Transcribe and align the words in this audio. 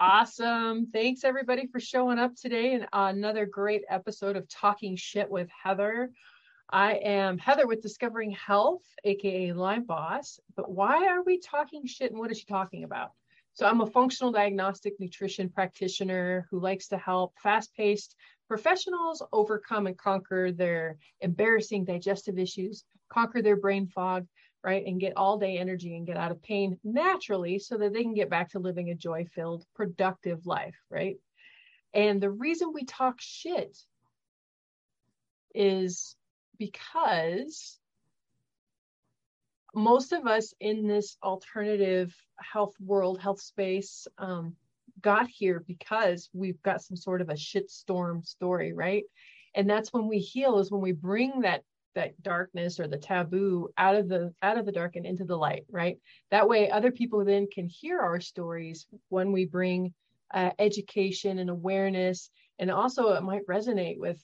Awesome. 0.00 0.86
Thanks 0.92 1.24
everybody 1.24 1.66
for 1.66 1.80
showing 1.80 2.20
up 2.20 2.36
today 2.36 2.74
and 2.74 2.86
another 2.92 3.46
great 3.46 3.82
episode 3.90 4.36
of 4.36 4.48
Talking 4.48 4.94
Shit 4.94 5.28
with 5.28 5.48
Heather. 5.50 6.12
I 6.70 6.92
am 7.02 7.36
Heather 7.36 7.66
with 7.66 7.82
Discovering 7.82 8.30
Health, 8.30 8.84
aka 9.02 9.52
Lyme 9.52 9.82
Boss. 9.82 10.38
But 10.54 10.70
why 10.70 11.08
are 11.08 11.24
we 11.24 11.40
talking 11.40 11.84
shit 11.84 12.12
and 12.12 12.20
what 12.20 12.30
is 12.30 12.38
she 12.38 12.44
talking 12.44 12.84
about? 12.84 13.10
So, 13.54 13.66
I'm 13.66 13.80
a 13.80 13.86
functional 13.86 14.30
diagnostic 14.30 14.92
nutrition 15.00 15.48
practitioner 15.48 16.46
who 16.48 16.60
likes 16.60 16.86
to 16.88 16.96
help 16.96 17.34
fast 17.42 17.74
paced 17.74 18.14
professionals 18.46 19.20
overcome 19.32 19.88
and 19.88 19.98
conquer 19.98 20.52
their 20.52 20.98
embarrassing 21.22 21.84
digestive 21.84 22.38
issues, 22.38 22.84
conquer 23.08 23.42
their 23.42 23.56
brain 23.56 23.88
fog, 23.88 24.28
right? 24.68 24.84
And 24.84 25.00
get 25.00 25.16
all 25.16 25.38
day 25.38 25.56
energy 25.56 25.96
and 25.96 26.06
get 26.06 26.18
out 26.18 26.30
of 26.30 26.42
pain 26.42 26.78
naturally 26.84 27.58
so 27.58 27.78
that 27.78 27.94
they 27.94 28.02
can 28.02 28.12
get 28.12 28.28
back 28.28 28.50
to 28.50 28.58
living 28.58 28.90
a 28.90 28.94
joy 28.94 29.24
filled, 29.34 29.64
productive 29.74 30.44
life, 30.44 30.76
right? 30.90 31.16
And 31.94 32.20
the 32.20 32.30
reason 32.30 32.72
we 32.74 32.84
talk 32.84 33.14
shit 33.18 33.78
is 35.54 36.16
because 36.58 37.78
most 39.74 40.12
of 40.12 40.26
us 40.26 40.52
in 40.60 40.86
this 40.86 41.16
alternative 41.22 42.14
health 42.38 42.74
world, 42.78 43.18
health 43.18 43.40
space, 43.40 44.06
um, 44.18 44.54
got 45.00 45.28
here 45.28 45.64
because 45.66 46.28
we've 46.34 46.62
got 46.62 46.82
some 46.82 46.96
sort 46.96 47.22
of 47.22 47.30
a 47.30 47.34
shitstorm 47.34 48.26
story, 48.26 48.74
right? 48.74 49.04
And 49.54 49.70
that's 49.70 49.94
when 49.94 50.08
we 50.08 50.18
heal, 50.18 50.58
is 50.58 50.70
when 50.70 50.82
we 50.82 50.92
bring 50.92 51.40
that 51.40 51.62
that 51.98 52.22
darkness 52.22 52.78
or 52.78 52.86
the 52.86 52.96
taboo 52.96 53.68
out 53.76 53.96
of 53.96 54.08
the 54.08 54.32
out 54.40 54.56
of 54.56 54.64
the 54.64 54.72
dark 54.72 54.94
and 54.96 55.04
into 55.04 55.24
the 55.24 55.36
light 55.36 55.64
right? 55.70 55.98
That 56.30 56.48
way 56.48 56.70
other 56.70 56.92
people 56.92 57.24
then 57.24 57.48
can 57.52 57.66
hear 57.66 57.98
our 57.98 58.20
stories 58.20 58.86
when 59.08 59.32
we 59.32 59.44
bring 59.44 59.92
uh, 60.32 60.50
education 60.58 61.38
and 61.38 61.50
awareness. 61.50 62.30
And 62.58 62.70
also 62.70 63.12
it 63.14 63.22
might 63.22 63.46
resonate 63.46 63.98
with 63.98 64.22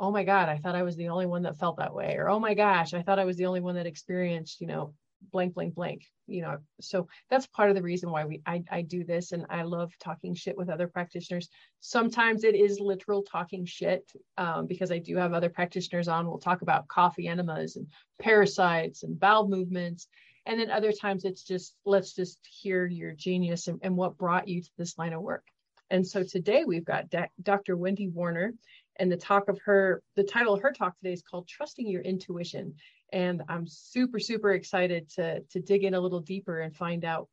oh 0.00 0.10
my 0.10 0.24
god 0.24 0.48
i 0.48 0.56
thought 0.56 0.74
i 0.74 0.82
was 0.82 0.96
the 0.96 1.08
only 1.08 1.26
one 1.26 1.42
that 1.42 1.58
felt 1.58 1.76
that 1.76 1.94
way 1.94 2.16
or 2.16 2.28
oh 2.28 2.40
my 2.40 2.54
gosh 2.54 2.92
i 2.92 3.02
thought 3.02 3.20
i 3.20 3.24
was 3.24 3.36
the 3.36 3.46
only 3.46 3.60
one 3.60 3.76
that 3.76 3.86
experienced 3.86 4.60
you 4.60 4.66
know 4.66 4.94
blank 5.30 5.54
blank 5.54 5.74
blank 5.74 6.02
you 6.26 6.42
know. 6.42 6.58
So 6.80 7.08
that's 7.30 7.46
part 7.46 7.68
of 7.68 7.76
the 7.76 7.82
reason 7.82 8.10
why 8.10 8.24
we 8.24 8.40
I, 8.46 8.62
I 8.70 8.82
do 8.82 9.04
this 9.04 9.32
and 9.32 9.44
i 9.50 9.62
love 9.62 9.92
talking 9.98 10.34
shit 10.34 10.56
with 10.56 10.68
other 10.68 10.88
practitioners. 10.88 11.48
Sometimes 11.80 12.44
it 12.44 12.54
is 12.54 12.80
literal 12.80 13.22
talking 13.22 13.64
shit 13.66 14.10
um, 14.38 14.66
because 14.66 14.90
i 14.90 14.98
do 14.98 15.16
have 15.16 15.32
other 15.32 15.50
practitioners 15.50 16.08
on. 16.08 16.26
We'll 16.26 16.38
talk 16.38 16.62
about 16.62 16.88
coffee 16.88 17.28
enemas 17.28 17.76
and 17.76 17.86
parasites 18.20 19.02
and 19.02 19.18
bowel 19.18 19.48
movements 19.48 20.08
and 20.46 20.58
then 20.58 20.70
other 20.70 20.92
times 20.92 21.24
it's 21.24 21.42
just 21.42 21.76
let's 21.84 22.14
just 22.14 22.38
hear 22.48 22.86
your 22.86 23.12
genius 23.12 23.68
and, 23.68 23.78
and 23.82 23.96
what 23.96 24.18
brought 24.18 24.48
you 24.48 24.60
to 24.60 24.70
this 24.76 24.98
line 24.98 25.12
of 25.12 25.22
work. 25.22 25.46
And 25.90 26.06
so 26.06 26.22
today 26.22 26.64
we've 26.66 26.84
got 26.84 27.12
dr 27.42 27.76
wendy 27.76 28.08
warner 28.08 28.54
and 28.96 29.12
the 29.12 29.16
talk 29.16 29.48
of 29.48 29.58
her 29.64 30.02
the 30.16 30.24
title 30.24 30.54
of 30.54 30.62
her 30.62 30.72
talk 30.72 30.96
today 30.98 31.12
is 31.12 31.22
called 31.22 31.46
trusting 31.48 31.86
your 31.86 32.02
intuition 32.02 32.74
and 33.12 33.42
i'm 33.48 33.66
super 33.66 34.18
super 34.18 34.52
excited 34.52 35.08
to 35.10 35.40
to 35.50 35.60
dig 35.60 35.84
in 35.84 35.94
a 35.94 36.00
little 36.00 36.20
deeper 36.20 36.60
and 36.60 36.74
find 36.74 37.04
out 37.04 37.28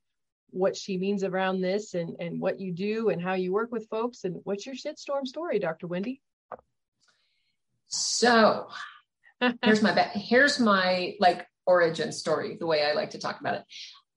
what 0.51 0.75
she 0.75 0.97
means 0.97 1.23
around 1.23 1.61
this 1.61 1.93
and 1.93 2.15
and 2.19 2.39
what 2.39 2.59
you 2.59 2.71
do 2.71 3.09
and 3.09 3.21
how 3.21 3.33
you 3.33 3.51
work 3.53 3.71
with 3.71 3.87
folks 3.89 4.23
and 4.23 4.37
what's 4.43 4.65
your 4.65 4.75
shitstorm 4.75 5.25
story 5.25 5.59
dr 5.59 5.85
wendy? 5.87 6.21
So 7.87 8.67
here's 9.61 9.81
my 9.81 9.93
here's 10.13 10.59
my 10.59 11.15
like 11.19 11.47
origin 11.65 12.11
story 12.11 12.57
the 12.59 12.65
way 12.65 12.83
i 12.83 12.93
like 12.93 13.11
to 13.11 13.19
talk 13.19 13.39
about 13.39 13.55
it. 13.55 13.63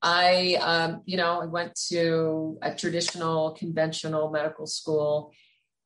I 0.04 0.56
um, 0.60 1.02
you 1.04 1.16
know 1.16 1.40
i 1.40 1.46
went 1.46 1.78
to 1.88 2.58
a 2.62 2.74
traditional 2.74 3.52
conventional 3.52 4.30
medical 4.30 4.66
school 4.66 5.32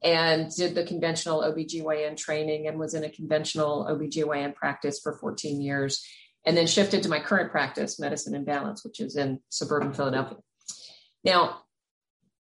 and 0.06 0.54
did 0.54 0.76
the 0.76 0.84
conventional 0.84 1.42
OBGYN 1.42 2.16
training 2.16 2.68
and 2.68 2.78
was 2.78 2.94
in 2.94 3.02
a 3.02 3.11
conventional 3.11 3.89
OBGYN 3.90 4.55
practice 4.55 5.00
for 5.00 5.18
14 5.18 5.61
years. 5.61 6.06
And 6.44 6.56
then 6.56 6.68
shifted 6.68 7.02
to 7.02 7.08
my 7.08 7.18
current 7.18 7.50
practice, 7.50 7.98
Medicine 7.98 8.36
in 8.36 8.45
Balance, 8.45 8.84
which 8.84 9.00
is 9.00 9.16
in 9.16 9.40
suburban 9.48 9.92
Philadelphia. 9.92 10.39
Now, 11.24 11.62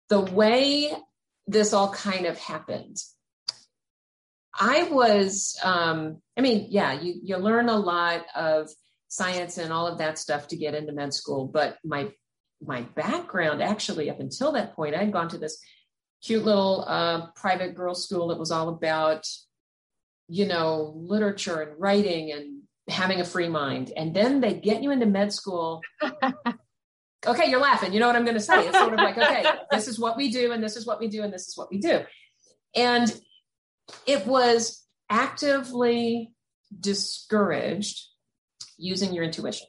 the 0.09 0.23
way 0.23 0.91
this 1.47 1.75
all 1.75 1.93
kind 1.93 2.25
of 2.25 2.39
happened, 2.39 2.97
I 4.59 4.85
was, 4.85 5.59
um, 5.63 6.23
I 6.39 6.41
mean, 6.41 6.69
yeah, 6.71 6.99
you, 6.99 7.21
you 7.23 7.37
learn 7.37 7.69
a 7.69 7.77
lot 7.77 8.25
of 8.35 8.71
science 9.09 9.59
and 9.59 9.75
all 9.75 9.87
of 9.87 9.99
that 9.99 10.19
stuff 10.19 10.49
to 10.49 10.57
get 10.57 10.75
into 10.75 10.93
med 10.93 11.13
school, 11.13 11.47
but 11.47 11.77
my 11.85 12.11
my 12.65 12.83
background 12.95 13.61
actually 13.61 14.09
up 14.09 14.21
until 14.21 14.53
that 14.53 14.77
point, 14.77 14.95
I'd 14.95 15.13
gone 15.13 15.29
to 15.31 15.39
this 15.39 15.59
cute 16.23 16.45
little 16.45 16.85
uh, 16.87 17.27
private 17.33 17.75
girls' 17.75 18.05
school 18.05 18.29
that 18.29 18.39
was 18.39 18.51
all 18.51 18.69
about, 18.69 19.29
you 20.29 20.47
know, 20.47 20.95
literature 20.97 21.61
and 21.61 21.81
writing 21.81 22.33
and 22.33 22.63
having 22.89 23.21
a 23.21 23.25
free 23.25 23.49
mind. 23.49 23.93
And 23.97 24.15
then 24.15 24.41
they 24.41 24.55
get 24.55 24.83
you 24.83 24.91
into 24.91 25.07
med 25.07 25.33
school. 25.33 25.83
okay, 27.27 27.51
you're 27.51 27.61
laughing. 27.61 27.93
You 27.93 28.01
know 28.01 28.07
what 28.07 28.17
I'm 28.17 28.25
going 28.25 28.37
to 28.37 28.41
say? 28.41 28.67
It's 28.67 28.79
sort 28.79 28.93
of 28.93 28.99
like, 28.99 29.19
okay, 29.19 29.45
this 29.71 29.89
is 29.89 29.99
what 29.99 30.17
we 30.17 30.31
do, 30.31 30.53
and 30.53 30.63
this 30.63 30.77
is 30.77 30.87
what 30.87 31.01
we 31.01 31.09
do, 31.09 31.23
and 31.23 31.33
this 31.33 31.49
is 31.49 31.57
what 31.57 31.71
we 31.71 31.79
do. 31.79 32.01
And 32.75 33.21
it 34.07 34.27
was 34.27 34.85
actively 35.11 36.33
discouraged 36.79 38.01
using 38.79 39.13
your 39.13 39.25
intuition. 39.25 39.67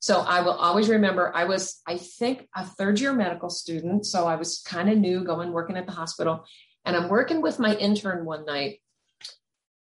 So 0.00 0.20
I 0.20 0.40
will 0.40 0.54
always 0.54 0.88
remember 0.88 1.30
I 1.34 1.44
was, 1.44 1.80
I 1.86 1.98
think, 1.98 2.48
a 2.56 2.64
third 2.64 3.00
year 3.00 3.12
medical 3.12 3.50
student. 3.50 4.06
So 4.06 4.26
I 4.26 4.36
was 4.36 4.62
kind 4.66 4.88
of 4.88 4.96
new 4.96 5.22
going 5.24 5.52
working 5.52 5.76
at 5.76 5.86
the 5.86 5.92
hospital. 5.92 6.44
And 6.86 6.96
I'm 6.96 7.10
working 7.10 7.42
with 7.42 7.58
my 7.58 7.74
intern 7.76 8.24
one 8.24 8.46
night. 8.46 8.80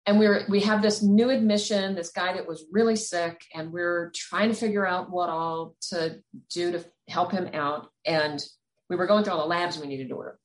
And 0.06 0.18
we're 0.18 0.46
we 0.48 0.60
have 0.60 0.80
this 0.80 1.02
new 1.02 1.28
admission, 1.28 1.94
this 1.94 2.10
guy 2.10 2.32
that 2.32 2.48
was 2.48 2.64
really 2.72 2.96
sick, 2.96 3.44
and 3.54 3.70
we're 3.70 4.10
trying 4.14 4.48
to 4.48 4.54
figure 4.54 4.86
out 4.86 5.10
what 5.10 5.28
all 5.28 5.74
to 5.90 6.22
do 6.50 6.72
to 6.72 6.84
help 7.08 7.30
him 7.30 7.50
out. 7.52 7.90
And 8.06 8.42
we 8.88 8.96
were 8.96 9.06
going 9.06 9.22
through 9.22 9.34
all 9.34 9.42
the 9.42 9.46
labs 9.46 9.78
we 9.78 9.86
needed 9.86 10.08
to 10.08 10.14
order. 10.14 10.38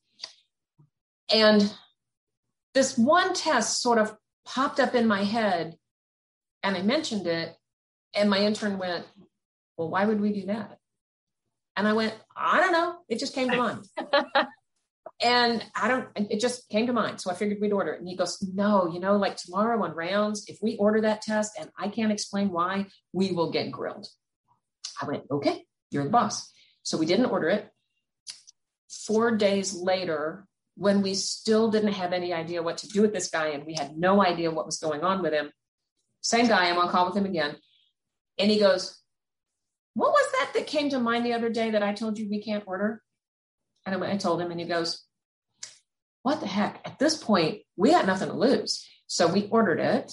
And 1.34 1.74
this 2.74 2.98
one 2.98 3.34
test 3.34 3.82
sort 3.82 4.00
of 4.00 4.14
popped 4.46 4.82
up 4.82 4.96
in 4.96 5.08
my 5.08 5.24
head, 5.24 5.78
and 6.62 6.76
I 6.76 6.82
mentioned 6.82 7.28
it, 7.28 7.56
and 8.14 8.30
my 8.30 8.40
intern 8.40 8.78
went, 8.78 9.06
well, 9.78 9.90
why 9.90 10.06
would 10.06 10.22
we 10.22 10.34
do 10.34 10.46
that? 10.48 10.78
And 11.76 11.88
I 11.88 11.94
went, 11.94 12.14
I 12.36 12.60
don't 12.60 12.72
know. 12.72 12.96
It 13.10 13.20
just 13.20 13.34
came 13.34 13.50
to 13.50 13.58
mind. 13.58 13.86
and 15.22 15.64
I 15.76 15.88
don't, 15.88 16.08
it 16.16 16.40
just 16.40 16.70
came 16.70 16.88
to 16.88 16.94
mind. 16.94 17.20
So 17.20 17.32
I 17.32 17.34
figured 17.34 17.60
we'd 17.60 17.72
order 17.72 17.94
it. 17.94 18.00
And 18.00 18.08
he 18.08 18.16
goes, 18.16 18.38
No, 18.54 18.88
you 18.92 19.00
know, 19.00 19.18
like 19.18 19.38
tomorrow 19.38 19.84
on 19.84 19.96
rounds, 19.96 20.46
if 20.48 20.58
we 20.62 20.78
order 20.78 21.02
that 21.02 21.22
test 21.22 21.54
and 21.60 21.70
I 21.78 21.88
can't 21.88 22.12
explain 22.12 22.52
why, 22.52 22.88
we 23.12 23.32
will 23.32 23.52
get 23.52 23.72
grilled. 23.72 24.08
I 25.02 25.08
went, 25.08 25.24
Okay, 25.32 25.66
you're 25.90 26.04
the 26.04 26.10
boss. 26.10 26.52
So 26.84 26.98
we 26.98 27.06
didn't 27.06 27.28
order 27.28 27.50
it. 27.50 27.70
Four 28.90 29.36
days 29.36 29.74
later, 29.74 30.46
when 30.76 31.02
we 31.02 31.14
still 31.14 31.72
didn't 31.72 31.94
have 31.94 32.14
any 32.14 32.34
idea 32.34 32.64
what 32.64 32.80
to 32.80 32.88
do 32.88 33.02
with 33.02 33.14
this 33.14 33.30
guy 33.30 33.50
and 33.50 33.66
we 33.66 33.74
had 33.74 33.98
no 33.98 34.24
idea 34.24 34.52
what 34.52 34.66
was 34.66 34.78
going 34.78 35.04
on 35.04 35.22
with 35.22 35.34
him, 35.34 35.52
same 36.22 36.48
guy, 36.48 36.70
I'm 36.70 36.78
on 36.78 36.90
call 36.90 37.08
with 37.08 37.18
him 37.18 37.26
again. 37.26 37.56
And 38.38 38.50
he 38.50 38.60
goes, 38.60 39.03
what 39.94 40.12
was 40.12 40.32
that 40.34 40.52
that 40.54 40.68
came 40.68 40.90
to 40.90 41.00
mind 41.00 41.26
the 41.26 41.34
other 41.34 41.50
day 41.50 41.72
that 41.72 41.84
I 41.84 41.94
told 41.94 42.18
you 42.18 42.30
we 42.30 42.42
can't 42.42 42.64
order? 42.66 43.02
And 43.86 44.04
I 44.04 44.18
told 44.18 44.42
him, 44.42 44.52
and 44.52 44.60
he 44.60 44.66
goes, 44.66 45.04
What 46.24 46.40
the 46.40 46.48
heck? 46.48 46.82
At 46.86 47.00
this 47.00 47.22
point, 47.22 47.62
we 47.76 47.92
had 47.92 48.08
nothing 48.08 48.30
to 48.30 48.34
lose. 48.34 48.88
So 49.08 49.28
we 49.28 49.48
ordered 49.48 49.80
it. 49.80 50.12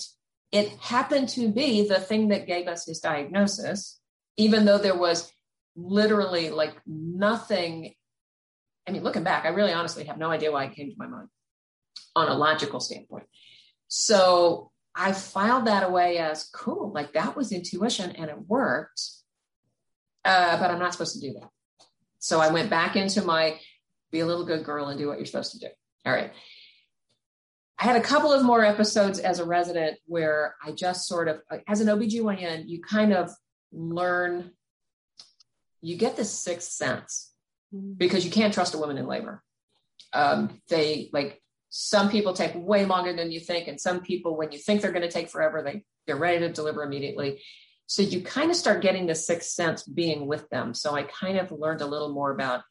It 0.53 0.71
happened 0.81 1.29
to 1.31 1.49
be 1.49 1.89
the 1.89 2.01
thing 2.01 2.29
that 2.29 2.47
gave 2.47 2.67
us 2.67 2.87
his 2.87 2.99
diagnosis, 2.99 4.01
even 4.37 4.65
though 4.65 4.79
there 4.79 4.99
was 4.99 5.31
literally 5.77 6.51
like 6.51 6.75
nothing. 6.87 7.95
I 8.87 8.91
mean, 8.91 9.05
looking 9.05 9.23
back, 9.23 9.45
I 9.45 9.51
really 9.51 9.73
honestly 9.73 10.05
have 10.05 10.19
no 10.19 10.31
idea 10.31 10.51
why 10.51 10.65
it 10.65 10.75
came 10.75 10.91
to 10.91 10.97
my 10.99 11.07
mind 11.07 11.29
on 12.17 12.29
a 12.29 12.35
logical 12.35 12.81
standpoint. 12.81 13.27
So 13.87 14.73
I 14.97 15.13
filed 15.13 15.67
that 15.67 15.85
away 15.85 16.19
as 16.19 16.45
cool, 16.53 16.93
like 16.93 17.13
that 17.13 17.37
was 17.37 17.53
intuition 17.53 18.11
and 18.11 18.29
it 18.29 18.49
worked 18.49 19.01
uh, 20.25 20.59
but 20.59 20.71
I'm 20.71 20.79
not 20.79 20.93
supposed 20.93 21.21
to 21.21 21.27
do 21.27 21.35
that. 21.41 21.49
So 22.19 22.41
I 22.41 22.53
went 22.53 22.71
back 22.71 22.97
into 22.97 23.23
my 23.23 23.59
be 24.11 24.21
a 24.21 24.27
little 24.27 24.45
good 24.45 24.65
girl 24.65 24.89
and 24.89 24.99
do 24.99 25.09
what 25.09 25.19
you're 25.19 25.27
supposed 25.27 25.53
to 25.53 25.59
do. 25.59 25.69
All 26.05 26.13
right. 26.13 26.33
I 27.79 27.85
had 27.85 27.97
a 27.97 28.03
couple 28.03 28.33
of 28.33 28.45
more 28.45 28.65
episodes 28.65 29.19
as 29.19 29.39
a 29.39 29.45
resident 29.45 29.99
where 30.07 30.55
I 30.63 30.73
just 30.73 31.07
sort 31.07 31.29
of, 31.29 31.41
as 31.67 31.81
an 31.81 31.87
OBGYN, 31.87 32.69
you 32.69 32.83
kind 32.83 33.15
of 33.15 33.31
learn, 33.73 34.51
you 35.81 35.97
get 35.97 36.17
this 36.17 36.31
sixth 36.31 36.73
sense 36.73 37.33
mm-hmm. 37.75 37.93
because 37.93 38.25
you 38.25 38.31
can't 38.31 38.53
trust 38.53 38.75
a 38.75 38.79
woman 38.79 38.99
in 38.99 39.07
labor. 39.07 39.43
Um, 40.13 40.61
they 40.69 41.09
like 41.13 41.41
some 41.71 42.11
people 42.11 42.35
take 42.35 42.53
way 42.55 42.85
longer 42.85 43.15
than 43.15 43.31
you 43.31 43.41
think, 43.41 43.69
and 43.69 43.81
some 43.81 44.01
people, 44.01 44.37
when 44.37 44.51
you 44.51 44.59
think 44.59 44.83
they're 44.83 44.93
going 44.93 45.03
to 45.03 45.11
take 45.11 45.31
forever, 45.31 45.63
they 45.63 45.85
they're 46.07 46.17
ready 46.17 46.41
to 46.41 46.53
deliver 46.53 46.83
immediately. 46.83 47.41
So 47.91 48.03
you 48.03 48.23
kind 48.23 48.53
of 48.53 48.57
start 48.57 48.83
getting 48.83 49.07
the 49.07 49.17
sixth 49.17 49.51
sense 49.51 49.83
being 49.83 50.29
with 50.29 50.49
them. 50.51 50.75
So 50.75 50.95
I 50.95 51.03
kind 51.03 51.39
of 51.39 51.51
learned 51.51 51.81
a 51.81 51.87
little 51.87 52.13
more 52.13 52.31
about 52.31 52.63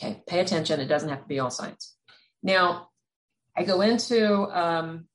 Okay, 0.00 0.22
pay 0.26 0.40
attention. 0.40 0.80
It 0.80 0.86
doesn't 0.86 1.08
have 1.08 1.22
to 1.22 1.28
be 1.28 1.40
all 1.40 1.50
science. 1.50 1.94
Now, 2.42 2.88
I 3.56 3.64
go 3.64 3.82
into, 3.82 4.44
um, 4.44 5.06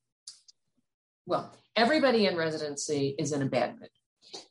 well, 1.26 1.52
everybody 1.74 2.26
in 2.26 2.36
residency 2.36 3.14
is 3.18 3.32
in 3.32 3.42
a 3.42 3.46
bad 3.46 3.80
mood. 3.80 3.90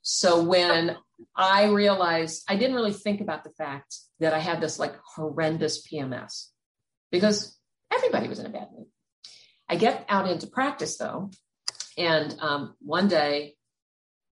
So 0.02 0.44
when 0.44 0.98
I 1.36 1.66
realized, 1.66 2.44
I 2.50 2.58
didn't 2.58 2.76
really 2.76 2.92
think 2.92 3.22
about 3.22 3.46
the 3.46 3.52
fact 3.52 3.96
that 4.20 4.34
I 4.34 4.40
had 4.40 4.60
this 4.60 4.78
like 4.78 4.96
horrendous 5.16 5.88
PMS 5.88 6.48
because 7.12 7.58
everybody 7.94 8.28
was 8.28 8.40
in 8.40 8.46
a 8.46 8.50
bad 8.50 8.68
mood. 8.76 8.88
I 9.70 9.78
get 9.78 10.06
out 10.10 10.30
into 10.30 10.48
practice 10.48 10.98
though, 10.98 11.32
and 11.98 12.36
um, 12.42 12.76
one 12.80 13.08
day, 13.08 13.55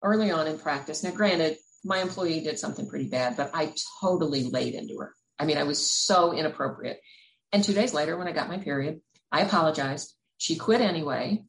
early 0.03 0.31
on 0.31 0.47
in 0.47 0.59
practice, 0.59 1.03
now 1.03 1.11
granted, 1.11 1.57
my 1.85 1.99
employee 1.99 2.41
did 2.41 2.59
something 2.59 2.89
pretty 2.89 3.09
bad, 3.09 3.37
but 3.37 3.51
I 3.55 3.73
totally 4.01 4.45
laid 4.45 4.75
into 4.75 4.99
her. 4.99 5.15
I 5.39 5.45
mean, 5.45 5.59
I 5.59 5.63
was 5.63 5.91
so 5.91 6.33
inappropriate. 6.33 7.01
And 7.53 7.63
two 7.63 7.73
days 7.73 7.95
later, 7.95 8.19
when 8.19 8.29
I 8.29 8.33
got 8.33 8.49
my 8.49 8.59
period, 8.59 9.01
I 9.31 9.43
apologized. 9.43 10.15
She 10.37 10.57
quit 10.57 10.81
anyway. 10.81 11.45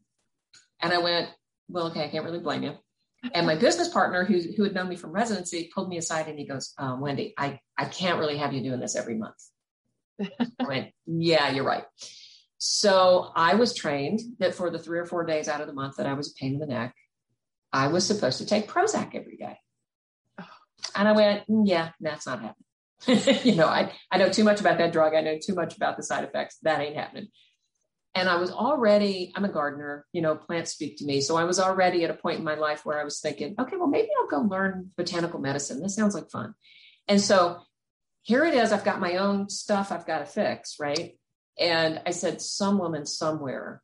And 0.82 0.94
I 0.94 1.00
went, 1.00 1.30
well, 1.68 1.88
okay, 1.88 2.06
I 2.06 2.08
can't 2.08 2.26
really 2.26 2.40
blame 2.40 2.64
you. 2.64 2.74
And 3.34 3.46
my 3.46 3.56
business 3.56 3.90
partner, 3.90 4.24
who, 4.24 4.40
who 4.56 4.64
had 4.64 4.74
known 4.74 4.88
me 4.88 4.96
from 4.96 5.12
residency, 5.12 5.70
pulled 5.74 5.90
me 5.90 5.98
aside 5.98 6.28
and 6.28 6.40
he 6.40 6.48
goes, 6.48 6.74
um, 6.78 7.02
Wendy, 7.02 7.34
I, 7.38 7.60
I 7.78 7.86
can't 7.86 8.20
really 8.20 8.38
have 8.38 8.54
you 8.54 8.64
doing 8.64 8.80
this 8.80 8.96
every 8.96 9.16
month. 9.16 9.36
I 10.40 10.66
went, 10.66 10.92
yeah, 11.06 11.50
you're 11.50 11.66
right. 11.66 11.84
So 12.60 13.32
I 13.36 13.56
was 13.56 13.74
trained 13.74 14.22
that 14.40 14.54
for 14.54 14.70
the 14.70 14.80
three 14.80 15.00
or 15.00 15.06
four 15.06 15.26
days 15.26 15.48
out 15.48 15.62
of 15.62 15.68
the 15.68 15.74
month 15.74 15.98
that 15.98 16.06
I 16.06 16.14
was 16.14 16.32
a 16.32 16.34
pain 16.40 16.54
in 16.54 16.60
the 16.60 16.66
neck, 16.66 16.96
I 17.72 17.88
was 17.88 18.06
supposed 18.06 18.40
to 18.40 18.46
take 18.46 18.68
Prozac 18.68 19.16
every 19.16 19.38
day. 19.38 19.58
And 20.96 21.08
I 21.08 21.12
went, 21.12 21.48
mm, 21.48 21.68
yeah, 21.68 21.92
that's 22.00 22.26
not 22.26 22.42
happening. 22.42 23.44
you 23.44 23.56
know, 23.56 23.68
I, 23.68 23.94
I 24.12 24.18
know 24.18 24.30
too 24.30 24.44
much 24.44 24.60
about 24.60 24.78
that 24.80 24.92
drug. 24.92 25.14
I 25.14 25.22
know 25.22 25.38
too 25.38 25.54
much 25.54 25.76
about 25.76 25.98
the 25.98 26.04
side 26.04 26.24
effects. 26.24 26.58
That 26.64 26.82
ain't 26.82 26.96
happening. 26.96 27.28
And 28.16 28.28
I 28.28 28.38
was 28.38 28.52
already, 28.52 29.32
I'm 29.36 29.46
a 29.46 29.50
gardener, 29.50 30.06
you 30.12 30.22
know, 30.22 30.36
plants 30.36 30.72
speak 30.72 30.98
to 30.98 31.06
me. 31.06 31.22
So 31.22 31.38
I 31.38 31.44
was 31.44 31.60
already 31.60 32.04
at 32.04 32.10
a 32.10 32.16
point 32.16 32.40
in 32.40 32.44
my 32.44 32.56
life 32.56 32.86
where 32.86 33.00
I 33.00 33.04
was 33.04 33.20
thinking, 33.20 33.56
okay, 33.60 33.78
well, 33.78 33.88
maybe 33.88 34.10
I'll 34.20 34.28
go 34.28 34.48
learn 34.48 34.92
botanical 34.98 35.40
medicine. 35.40 35.82
This 35.82 35.96
sounds 35.96 36.16
like 36.16 36.30
fun. 36.30 36.56
And 37.08 37.22
so 37.22 37.60
here 38.24 38.44
it 38.46 38.56
is. 38.56 38.72
I've 38.72 38.84
got 38.84 39.00
my 39.00 39.18
own 39.18 39.50
stuff 39.50 39.92
I've 39.92 40.08
got 40.08 40.20
to 40.20 40.26
fix, 40.26 40.78
right? 40.80 41.18
And 41.60 42.02
I 42.06 42.12
said, 42.12 42.42
some 42.42 42.80
woman 42.80 43.06
somewhere 43.06 43.82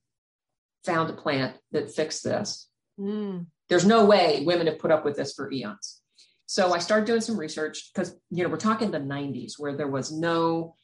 found 0.86 1.10
a 1.10 1.14
plant 1.14 1.56
that 1.72 1.92
fixed 1.92 2.24
this. 2.24 2.68
Mm. 3.00 3.46
There's 3.70 3.86
no 3.86 4.06
way 4.06 4.44
women 4.46 4.68
have 4.68 4.80
put 4.80 4.92
up 4.92 5.06
with 5.06 5.16
this 5.16 5.34
for 5.34 5.52
eons. 5.52 6.02
So 6.46 6.74
I 6.74 6.80
started 6.80 7.08
doing 7.08 7.22
some 7.22 7.40
research 7.40 7.92
because, 7.94 8.16
you 8.30 8.44
know, 8.44 8.50
we're 8.50 8.58
talking 8.58 8.92
the 8.92 9.00
90s 9.00 9.54
where 9.58 9.76
there 9.76 9.88
was 9.88 10.12
no, 10.12 10.76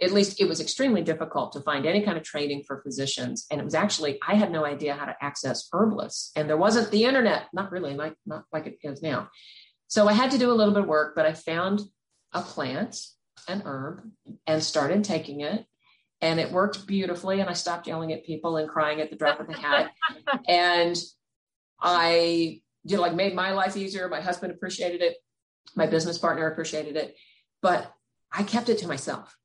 at 0.00 0.12
least 0.12 0.40
it 0.40 0.48
was 0.48 0.60
extremely 0.60 1.02
difficult 1.02 1.52
to 1.52 1.60
find 1.60 1.84
any 1.84 2.02
kind 2.02 2.16
of 2.16 2.24
training 2.24 2.64
for 2.66 2.80
physicians. 2.82 3.46
And 3.50 3.60
it 3.60 3.64
was 3.64 3.74
actually, 3.74 4.18
I 4.26 4.34
had 4.34 4.50
no 4.50 4.64
idea 4.64 4.94
how 4.94 5.04
to 5.04 5.16
access 5.20 5.68
herbalists. 5.72 6.32
And 6.36 6.48
there 6.48 6.56
wasn't 6.56 6.90
the 6.90 7.04
internet, 7.04 7.48
not 7.52 7.70
really, 7.70 7.94
like, 7.94 8.14
not 8.24 8.44
like 8.50 8.66
it 8.66 8.78
is 8.82 9.02
now. 9.02 9.28
So 9.88 10.08
I 10.08 10.14
had 10.14 10.30
to 10.30 10.38
do 10.38 10.50
a 10.50 10.54
little 10.54 10.72
bit 10.72 10.82
of 10.82 10.88
work, 10.88 11.14
but 11.14 11.26
I 11.26 11.34
found 11.34 11.82
a 12.32 12.40
plant, 12.40 12.96
an 13.46 13.62
herb, 13.66 14.10
and 14.46 14.62
started 14.62 15.04
taking 15.04 15.40
it 15.40 15.66
and 16.20 16.40
it 16.40 16.50
worked 16.50 16.86
beautifully. 16.86 17.40
And 17.40 17.48
I 17.48 17.52
stopped 17.52 17.86
yelling 17.86 18.12
at 18.12 18.24
people 18.24 18.56
and 18.56 18.68
crying 18.68 19.00
at 19.00 19.10
the 19.10 19.16
drop 19.16 19.40
of 19.40 19.46
the 19.46 19.54
hat. 19.54 19.90
and 20.48 20.96
I 21.80 22.60
you 22.84 22.96
know, 22.96 23.02
like 23.02 23.14
made 23.14 23.34
my 23.34 23.52
life 23.52 23.76
easier. 23.76 24.08
My 24.08 24.20
husband 24.20 24.52
appreciated 24.52 25.02
it. 25.02 25.16
My 25.76 25.86
business 25.86 26.18
partner 26.18 26.46
appreciated 26.46 26.96
it. 26.96 27.14
But 27.60 27.92
I 28.32 28.42
kept 28.42 28.68
it 28.68 28.78
to 28.78 28.88
myself 28.88 29.36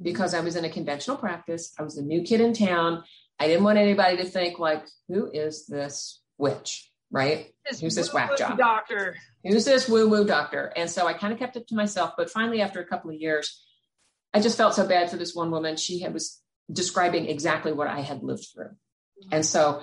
because 0.00 0.34
I 0.34 0.40
was 0.40 0.56
in 0.56 0.64
a 0.64 0.70
conventional 0.70 1.16
practice. 1.16 1.74
I 1.78 1.82
was 1.82 1.96
a 1.96 2.02
new 2.02 2.22
kid 2.22 2.40
in 2.40 2.52
town. 2.52 3.02
I 3.38 3.48
didn't 3.48 3.64
want 3.64 3.78
anybody 3.78 4.16
to 4.18 4.24
think 4.24 4.58
like, 4.58 4.86
who 5.08 5.30
is 5.32 5.66
this 5.66 6.20
witch? 6.36 6.90
Right? 7.10 7.52
This 7.68 7.80
Who's 7.80 7.94
this 7.94 8.12
whack 8.12 8.36
job? 8.36 8.58
Doctor. 8.58 9.16
Who's 9.42 9.64
this 9.64 9.88
woo 9.88 10.08
woo 10.08 10.26
doctor? 10.26 10.72
And 10.76 10.90
so 10.90 11.06
I 11.06 11.14
kind 11.14 11.32
of 11.32 11.38
kept 11.38 11.56
it 11.56 11.66
to 11.68 11.74
myself. 11.74 12.12
But 12.16 12.30
finally, 12.30 12.60
after 12.60 12.80
a 12.80 12.86
couple 12.86 13.10
of 13.10 13.16
years, 13.16 13.64
I 14.34 14.40
just 14.40 14.58
felt 14.58 14.74
so 14.74 14.86
bad 14.86 15.10
for 15.10 15.16
this 15.16 15.34
one 15.34 15.50
woman. 15.50 15.76
She 15.76 16.00
had, 16.00 16.12
was 16.12 16.40
describing 16.70 17.26
exactly 17.26 17.72
what 17.72 17.88
I 17.88 18.00
had 18.00 18.22
lived 18.22 18.46
through. 18.52 18.70
And 19.32 19.44
so 19.44 19.82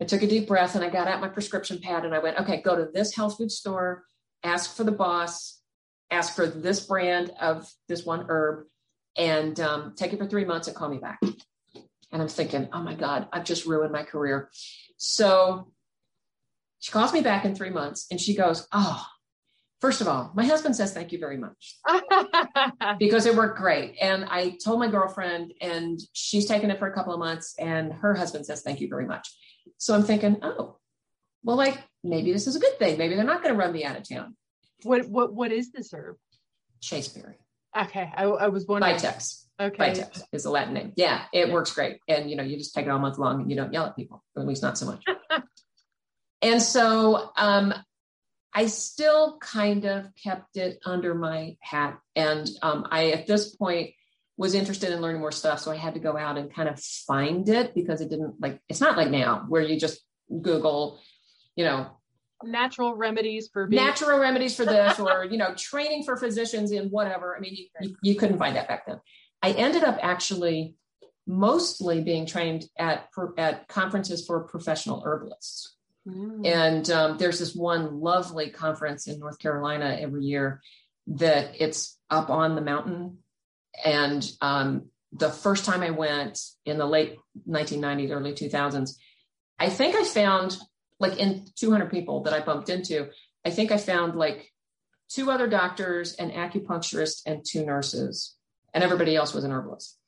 I 0.00 0.04
took 0.04 0.22
a 0.22 0.26
deep 0.26 0.48
breath 0.48 0.74
and 0.74 0.84
I 0.84 0.90
got 0.90 1.08
out 1.08 1.20
my 1.20 1.28
prescription 1.28 1.78
pad 1.80 2.04
and 2.04 2.14
I 2.14 2.18
went, 2.18 2.38
okay, 2.40 2.60
go 2.60 2.76
to 2.76 2.90
this 2.92 3.14
health 3.14 3.36
food 3.36 3.50
store, 3.50 4.04
ask 4.42 4.76
for 4.76 4.84
the 4.84 4.92
boss, 4.92 5.60
ask 6.10 6.34
for 6.34 6.46
this 6.46 6.80
brand 6.80 7.32
of 7.40 7.70
this 7.88 8.04
one 8.04 8.26
herb, 8.28 8.66
and 9.16 9.58
um, 9.60 9.94
take 9.96 10.12
it 10.12 10.18
for 10.18 10.26
three 10.26 10.44
months 10.44 10.66
and 10.66 10.76
call 10.76 10.88
me 10.88 10.98
back. 10.98 11.20
And 11.22 12.20
I'm 12.20 12.28
thinking, 12.28 12.68
oh 12.72 12.82
my 12.82 12.94
God, 12.94 13.28
I've 13.32 13.44
just 13.44 13.64
ruined 13.64 13.92
my 13.92 14.02
career. 14.02 14.50
So 14.96 15.72
she 16.80 16.90
calls 16.90 17.12
me 17.12 17.20
back 17.20 17.44
in 17.44 17.54
three 17.54 17.70
months 17.70 18.06
and 18.10 18.20
she 18.20 18.34
goes, 18.36 18.66
oh, 18.72 19.06
First 19.82 20.00
of 20.00 20.06
all, 20.06 20.30
my 20.32 20.44
husband 20.44 20.76
says 20.76 20.94
thank 20.94 21.10
you 21.10 21.18
very 21.18 21.36
much 21.36 21.76
because 23.00 23.26
it 23.26 23.34
worked 23.34 23.58
great. 23.58 23.96
And 24.00 24.24
I 24.26 24.56
told 24.64 24.78
my 24.78 24.86
girlfriend, 24.86 25.54
and 25.60 25.98
she's 26.12 26.46
taken 26.46 26.70
it 26.70 26.78
for 26.78 26.86
a 26.86 26.94
couple 26.94 27.12
of 27.12 27.18
months, 27.18 27.56
and 27.58 27.92
her 27.94 28.14
husband 28.14 28.46
says 28.46 28.62
thank 28.62 28.80
you 28.80 28.88
very 28.88 29.06
much. 29.06 29.28
So 29.82 29.96
I'm 29.96 30.04
thinking, 30.04 30.36
oh, 30.42 30.76
well, 31.42 31.56
like 31.56 31.76
maybe 32.04 32.32
this 32.32 32.46
is 32.46 32.54
a 32.54 32.60
good 32.60 32.78
thing. 32.78 32.98
Maybe 32.98 33.16
they're 33.16 33.24
not 33.24 33.42
going 33.42 33.52
to 33.52 33.58
run 33.58 33.72
me 33.72 33.84
out 33.84 33.96
of 33.96 34.08
town. 34.08 34.36
What 34.84 35.08
what 35.08 35.34
what 35.34 35.50
is 35.50 35.72
this 35.72 35.92
herb? 35.92 36.18
Chasteberry. 36.80 37.34
Okay, 37.76 38.08
I, 38.14 38.22
I 38.26 38.46
was 38.46 38.64
wondering. 38.64 38.94
Vitex. 38.94 39.44
Okay. 39.60 39.90
Vitex 39.90 40.22
is 40.30 40.44
a 40.44 40.50
Latin 40.50 40.74
name. 40.74 40.92
Yeah, 40.94 41.24
it 41.32 41.50
works 41.50 41.74
great, 41.74 41.98
and 42.06 42.30
you 42.30 42.36
know 42.36 42.44
you 42.44 42.58
just 42.58 42.76
take 42.76 42.86
it 42.86 42.90
all 42.90 43.00
month 43.00 43.18
long, 43.18 43.40
and 43.40 43.50
you 43.50 43.56
don't 43.56 43.72
yell 43.72 43.86
at 43.86 43.96
people, 43.96 44.22
at 44.36 44.46
least 44.46 44.62
not 44.62 44.78
so 44.78 44.86
much. 44.86 45.02
and 46.42 46.62
so 46.62 47.32
um, 47.36 47.74
I 48.54 48.66
still 48.66 49.36
kind 49.40 49.84
of 49.84 50.06
kept 50.22 50.58
it 50.58 50.78
under 50.86 51.12
my 51.12 51.56
hat. 51.58 51.98
And 52.14 52.48
um, 52.62 52.86
I, 52.88 53.10
at 53.10 53.26
this 53.26 53.56
point, 53.56 53.94
was 54.36 54.54
interested 54.54 54.90
in 54.90 55.00
learning 55.00 55.20
more 55.20 55.32
stuff. 55.32 55.60
So 55.60 55.70
I 55.70 55.76
had 55.76 55.94
to 55.94 56.00
go 56.00 56.16
out 56.16 56.38
and 56.38 56.52
kind 56.52 56.68
of 56.68 56.80
find 56.80 57.48
it 57.48 57.74
because 57.74 58.00
it 58.00 58.08
didn't 58.08 58.40
like, 58.40 58.60
it's 58.68 58.80
not 58.80 58.96
like 58.96 59.10
now 59.10 59.44
where 59.48 59.62
you 59.62 59.78
just 59.78 60.00
Google, 60.40 61.00
you 61.54 61.64
know, 61.64 61.90
natural 62.42 62.94
remedies 62.94 63.48
for 63.52 63.66
being- 63.66 63.84
natural 63.84 64.18
remedies 64.18 64.56
for 64.56 64.64
this 64.64 64.98
or, 64.98 65.24
you 65.30 65.36
know, 65.36 65.54
training 65.54 66.02
for 66.02 66.16
physicians 66.16 66.72
in 66.72 66.88
whatever. 66.88 67.36
I 67.36 67.40
mean, 67.40 67.54
you, 67.54 67.66
you, 67.80 67.96
you 68.02 68.14
couldn't 68.16 68.38
find 68.38 68.56
that 68.56 68.68
back 68.68 68.86
then. 68.86 69.00
I 69.42 69.52
ended 69.52 69.84
up 69.84 69.98
actually 70.00 70.76
mostly 71.26 72.02
being 72.02 72.26
trained 72.26 72.66
at, 72.76 73.08
at 73.38 73.68
conferences 73.68 74.26
for 74.26 74.40
professional 74.40 75.02
herbalists. 75.04 75.76
Mm. 76.06 76.46
And 76.46 76.90
um, 76.90 77.18
there's 77.18 77.38
this 77.38 77.54
one 77.54 78.00
lovely 78.00 78.50
conference 78.50 79.06
in 79.06 79.20
North 79.20 79.38
Carolina 79.38 79.96
every 80.00 80.24
year 80.24 80.60
that 81.06 81.52
it's 81.58 81.98
up 82.10 82.30
on 82.30 82.54
the 82.54 82.60
mountain. 82.60 83.18
And 83.84 84.28
um, 84.40 84.86
the 85.12 85.30
first 85.30 85.64
time 85.64 85.82
I 85.82 85.90
went 85.90 86.38
in 86.64 86.78
the 86.78 86.86
late 86.86 87.18
1990s, 87.48 88.10
early 88.10 88.32
2000s, 88.32 88.96
I 89.58 89.68
think 89.68 89.94
I 89.94 90.04
found 90.04 90.58
like 90.98 91.18
in 91.18 91.46
200 91.56 91.90
people 91.90 92.22
that 92.24 92.32
I 92.32 92.40
bumped 92.40 92.68
into, 92.68 93.10
I 93.44 93.50
think 93.50 93.72
I 93.72 93.76
found 93.76 94.14
like 94.14 94.52
two 95.08 95.30
other 95.30 95.48
doctors, 95.48 96.14
an 96.14 96.30
acupuncturist, 96.30 97.22
and 97.26 97.44
two 97.44 97.64
nurses, 97.66 98.36
and 98.72 98.84
everybody 98.84 99.16
else 99.16 99.34
was 99.34 99.44
an 99.44 99.52
herbalist 99.52 99.98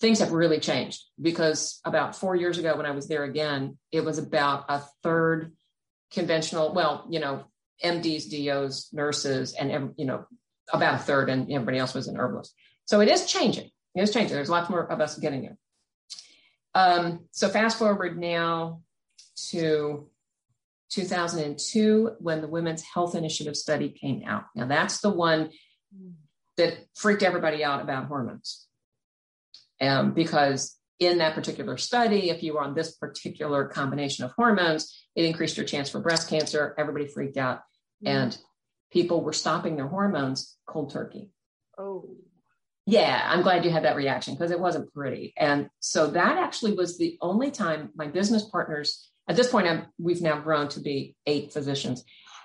things 0.00 0.18
have 0.20 0.32
really 0.32 0.58
changed 0.58 1.04
because 1.20 1.78
about 1.84 2.16
four 2.16 2.34
years 2.34 2.58
ago 2.58 2.76
when 2.76 2.86
I 2.86 2.90
was 2.92 3.06
there 3.06 3.24
again, 3.24 3.78
it 3.92 4.04
was 4.04 4.18
about 4.18 4.64
a 4.68 4.82
third 5.02 5.52
conventional, 6.10 6.72
well, 6.72 7.06
you 7.10 7.20
know, 7.20 7.44
MDs, 7.84 8.30
DOs, 8.30 8.88
nurses, 8.92 9.54
and 9.54 9.94
you 9.96 10.06
know, 10.06 10.24
about 10.72 10.94
a 10.94 10.98
third, 10.98 11.28
and 11.28 11.50
everybody 11.52 11.78
else 11.78 11.94
was 11.94 12.08
an 12.08 12.16
herbalist. 12.16 12.54
So 12.90 12.98
it 12.98 13.08
is 13.08 13.24
changing. 13.24 13.70
It 13.94 14.02
is 14.02 14.12
changing. 14.12 14.34
There's 14.34 14.50
lots 14.50 14.68
more 14.68 14.84
of 14.84 15.00
us 15.00 15.16
getting 15.16 15.42
there. 15.42 15.56
Um, 16.74 17.26
so 17.30 17.48
fast 17.48 17.78
forward 17.78 18.18
now 18.18 18.80
to 19.50 20.08
2002 20.90 22.16
when 22.18 22.40
the 22.40 22.48
Women's 22.48 22.82
Health 22.82 23.14
Initiative 23.14 23.56
study 23.56 23.90
came 23.90 24.24
out. 24.26 24.46
Now 24.56 24.66
that's 24.66 24.98
the 24.98 25.10
one 25.10 25.50
that 26.56 26.78
freaked 26.96 27.22
everybody 27.22 27.62
out 27.62 27.80
about 27.80 28.06
hormones 28.06 28.66
um, 29.80 30.12
because 30.12 30.76
in 30.98 31.18
that 31.18 31.36
particular 31.36 31.76
study, 31.76 32.30
if 32.30 32.42
you 32.42 32.54
were 32.54 32.60
on 32.60 32.74
this 32.74 32.96
particular 32.96 33.68
combination 33.68 34.24
of 34.24 34.32
hormones, 34.32 35.00
it 35.14 35.24
increased 35.24 35.56
your 35.56 35.64
chance 35.64 35.88
for 35.90 36.00
breast 36.00 36.28
cancer. 36.28 36.74
Everybody 36.76 37.06
freaked 37.06 37.36
out, 37.36 37.58
mm-hmm. 38.04 38.08
and 38.08 38.38
people 38.90 39.22
were 39.22 39.32
stopping 39.32 39.76
their 39.76 39.86
hormones 39.86 40.56
cold 40.66 40.90
turkey. 40.92 41.30
Oh. 41.78 42.16
Yeah, 42.90 43.22
I'm 43.24 43.42
glad 43.42 43.64
you 43.64 43.70
had 43.70 43.84
that 43.84 43.94
reaction 43.94 44.34
because 44.34 44.50
it 44.50 44.58
wasn't 44.58 44.92
pretty. 44.92 45.32
And 45.36 45.68
so 45.78 46.08
that 46.08 46.38
actually 46.38 46.74
was 46.74 46.98
the 46.98 47.16
only 47.20 47.52
time 47.52 47.90
my 47.94 48.08
business 48.08 48.44
partners, 48.44 49.08
at 49.28 49.36
this 49.36 49.48
point, 49.48 49.68
I'm, 49.68 49.86
we've 49.98 50.20
now 50.20 50.40
grown 50.40 50.66
to 50.70 50.80
be 50.80 51.14
eight 51.24 51.52
physicians. 51.52 52.02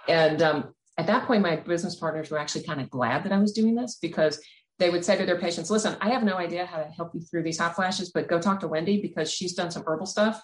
And 0.07 0.43
um, 0.43 0.75
at 0.99 1.07
that 1.07 1.25
point, 1.25 1.41
my 1.41 1.55
business 1.55 1.95
partners 1.95 2.29
were 2.29 2.37
actually 2.37 2.63
kind 2.63 2.79
of 2.79 2.91
glad 2.91 3.23
that 3.23 3.31
I 3.31 3.39
was 3.39 3.53
doing 3.53 3.73
this 3.73 3.97
because 3.99 4.39
they 4.77 4.91
would 4.91 5.03
say 5.03 5.17
to 5.17 5.25
their 5.25 5.39
patients, 5.39 5.71
listen, 5.71 5.97
I 5.99 6.09
have 6.09 6.23
no 6.23 6.35
idea 6.35 6.67
how 6.67 6.77
to 6.77 6.91
help 6.91 7.15
you 7.15 7.21
through 7.21 7.41
these 7.41 7.57
hot 7.57 7.75
flashes, 7.75 8.11
but 8.11 8.27
go 8.27 8.39
talk 8.39 8.59
to 8.59 8.67
Wendy 8.67 9.01
because 9.01 9.31
she's 9.31 9.53
done 9.53 9.71
some 9.71 9.83
herbal 9.87 10.05
stuff. 10.05 10.39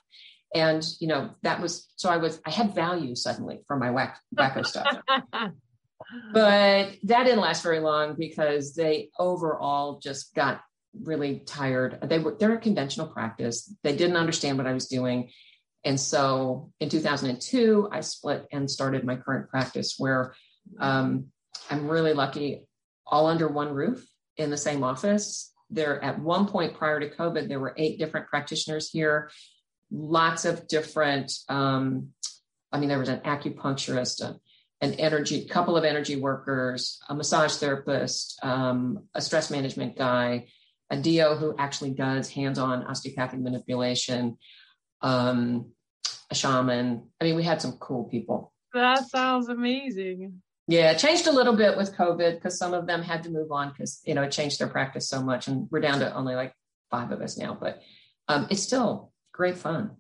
And, 0.56 0.84
you 1.00 1.08
know, 1.08 1.30
that 1.44 1.62
was, 1.62 1.88
so 1.96 2.10
I 2.10 2.18
was, 2.18 2.42
I 2.44 2.50
had 2.50 2.74
value 2.74 3.14
suddenly 3.14 3.60
for 3.68 3.78
my 3.78 3.90
wacko 3.90 4.66
stuff. 4.66 4.98
but 6.34 6.96
that 7.04 7.24
didn't 7.24 7.40
last 7.40 7.64
very 7.64 7.80
long 7.80 8.16
because 8.18 8.74
they 8.74 9.10
overall 9.18 10.00
just 10.00 10.34
got 10.36 10.62
really 11.00 11.40
tired. 11.40 12.00
They 12.04 12.20
were, 12.20 12.36
they're 12.40 12.56
a 12.56 12.60
conventional 12.60 13.08
practice. 13.08 13.74
They 13.84 13.96
didn't 13.96 14.18
understand 14.18 14.58
what 14.58 14.68
I 14.68 14.74
was 14.74 14.88
doing. 14.88 15.32
And 15.84 16.00
so 16.00 16.72
in 16.80 16.90
2002, 16.90 17.90
I 17.92 18.02
split 18.02 18.46
and 18.52 18.70
started 18.70 19.04
my 19.04 19.16
current 19.16 19.50
practice 19.50 19.96
where 19.98 20.36
um, 20.80 21.28
I'm 21.70 21.88
really 21.88 22.14
lucky, 22.14 22.62
all 23.08 23.28
under 23.28 23.48
one 23.48 23.74
roof 23.74 24.06
in 24.38 24.50
the 24.50 24.58
same 24.58 24.84
office. 24.84 25.52
There, 25.70 26.04
at 26.04 26.20
one 26.20 26.48
point 26.48 26.76
prior 26.76 27.00
to 27.00 27.10
COVID, 27.10 27.48
there 27.48 27.60
were 27.60 27.74
eight 27.78 27.98
different 27.98 28.28
practitioners 28.28 28.90
here, 28.90 29.32
lots 29.90 30.46
of 30.46 30.68
different. 30.68 31.32
Um, 31.50 32.10
I 32.72 32.80
mean, 32.80 32.90
there 32.90 33.00
was 33.00 33.10
an 33.10 33.22
acupuncturist, 33.22 34.22
a, 34.22 34.40
an 34.82 34.94
energy, 34.96 35.46
couple 35.46 35.78
of 35.78 35.84
energy 35.84 36.16
workers, 36.16 37.00
a 37.08 37.16
massage 37.16 37.56
therapist, 37.58 38.40
um, 38.44 39.04
a 39.14 39.22
stress 39.22 39.52
management 39.52 39.96
guy, 39.96 40.48
a 40.90 40.98
DO 40.98 41.36
who 41.36 41.56
actually 41.58 41.92
does 41.92 42.30
hands-on 42.30 42.84
osteopathic 42.84 43.40
manipulation, 43.40 44.38
um, 45.02 45.72
a 46.32 46.36
shaman. 46.36 47.10
I 47.20 47.24
mean, 47.24 47.36
we 47.36 47.44
had 47.44 47.62
some 47.62 47.74
cool 47.74 48.06
people. 48.06 48.52
That 48.74 49.08
sounds 49.08 49.50
amazing. 49.50 50.42
Yeah, 50.68 50.92
it 50.92 51.00
changed 51.00 51.28
a 51.28 51.32
little 51.32 51.56
bit 51.56 51.78
with 51.78 51.96
COVID 51.96 52.36
because 52.36 52.58
some 52.58 52.74
of 52.74 52.88
them 52.88 53.02
had 53.02 53.24
to 53.24 53.30
move 53.30 53.52
on 53.52 53.70
because 53.70 54.02
you 54.06 54.14
know 54.14 54.24
it 54.24 54.32
changed 54.32 54.60
their 54.60 54.68
practice 54.68 55.08
so 55.10 55.22
much, 55.22 55.48
and 55.48 55.68
we're 55.70 55.82
down 55.82 56.00
to 56.00 56.14
only 56.14 56.36
like 56.36 56.54
five 56.90 57.12
of 57.12 57.22
us 57.22 57.38
now. 57.38 57.58
But 57.60 57.82
um, 58.28 58.48
it's 58.50 58.64
still 58.64 59.12
great 59.34 59.58
fun. 59.58 59.98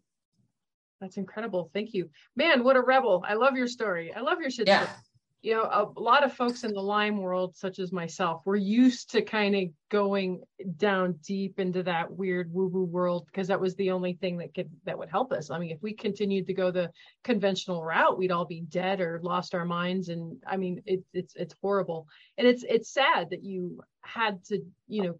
That's 1.01 1.17
incredible. 1.17 1.70
Thank 1.74 1.93
you, 1.93 2.10
man. 2.36 2.63
What 2.63 2.77
a 2.77 2.81
rebel! 2.81 3.25
I 3.27 3.34
love 3.34 3.58
your 3.58 3.67
story. 3.67 4.13
I 4.13 4.22
love 4.22 4.39
your 4.39 4.51
shit. 4.51 4.67
Yeah. 4.67 4.84
Story 4.84 4.98
you 5.43 5.55
know, 5.55 5.63
a 5.63 6.00
lot 6.00 6.24
of 6.24 6.34
folks 6.34 6.63
in 6.63 6.72
the 6.72 6.81
Lyme 6.81 7.17
world, 7.17 7.55
such 7.55 7.79
as 7.79 7.91
myself, 7.91 8.43
we're 8.46 8.58
used 8.58 9.10
to 9.12 9.24
kind 9.24 9.55
of 9.55 9.63
going 9.89 10.43
down 10.77 11.13
deep 11.25 11.60
into 11.60 11.81
that 11.81 12.12
weird 12.12 12.53
woo-woo 12.53 12.84
world 12.84 13.25
because 13.25 13.48
that 13.48 13.60
was 13.60 13.75
the 13.75 13.89
only 13.89 14.13
thing 14.13 14.38
that 14.38 14.53
could 14.53 14.70
that 14.86 15.00
would 15.00 15.10
help 15.10 15.31
us. 15.31 15.50
I 15.50 15.58
mean, 15.58 15.72
if 15.72 15.81
we 15.81 15.93
continued 15.93 16.46
to 16.46 16.53
go 16.53 16.70
the 16.70 16.91
conventional 17.24 17.84
route, 17.84 18.20
we'd 18.20 18.31
all 18.31 18.46
be 18.46 18.62
dead 18.62 19.01
or 19.01 19.20
lost 19.24 19.55
our 19.55 19.65
minds. 19.65 20.10
And 20.10 20.38
I 20.46 20.58
mean, 20.58 20.84
it, 20.86 21.03
it's 21.12 21.34
it's 21.36 21.55
horrible, 21.60 22.08
and 22.38 22.48
it's 22.48 22.63
it's 22.63 22.93
sad 22.93 23.31
that 23.31 23.43
you 23.43 23.81
had 24.01 24.43
to, 24.46 24.62
you 24.88 25.03
know, 25.03 25.20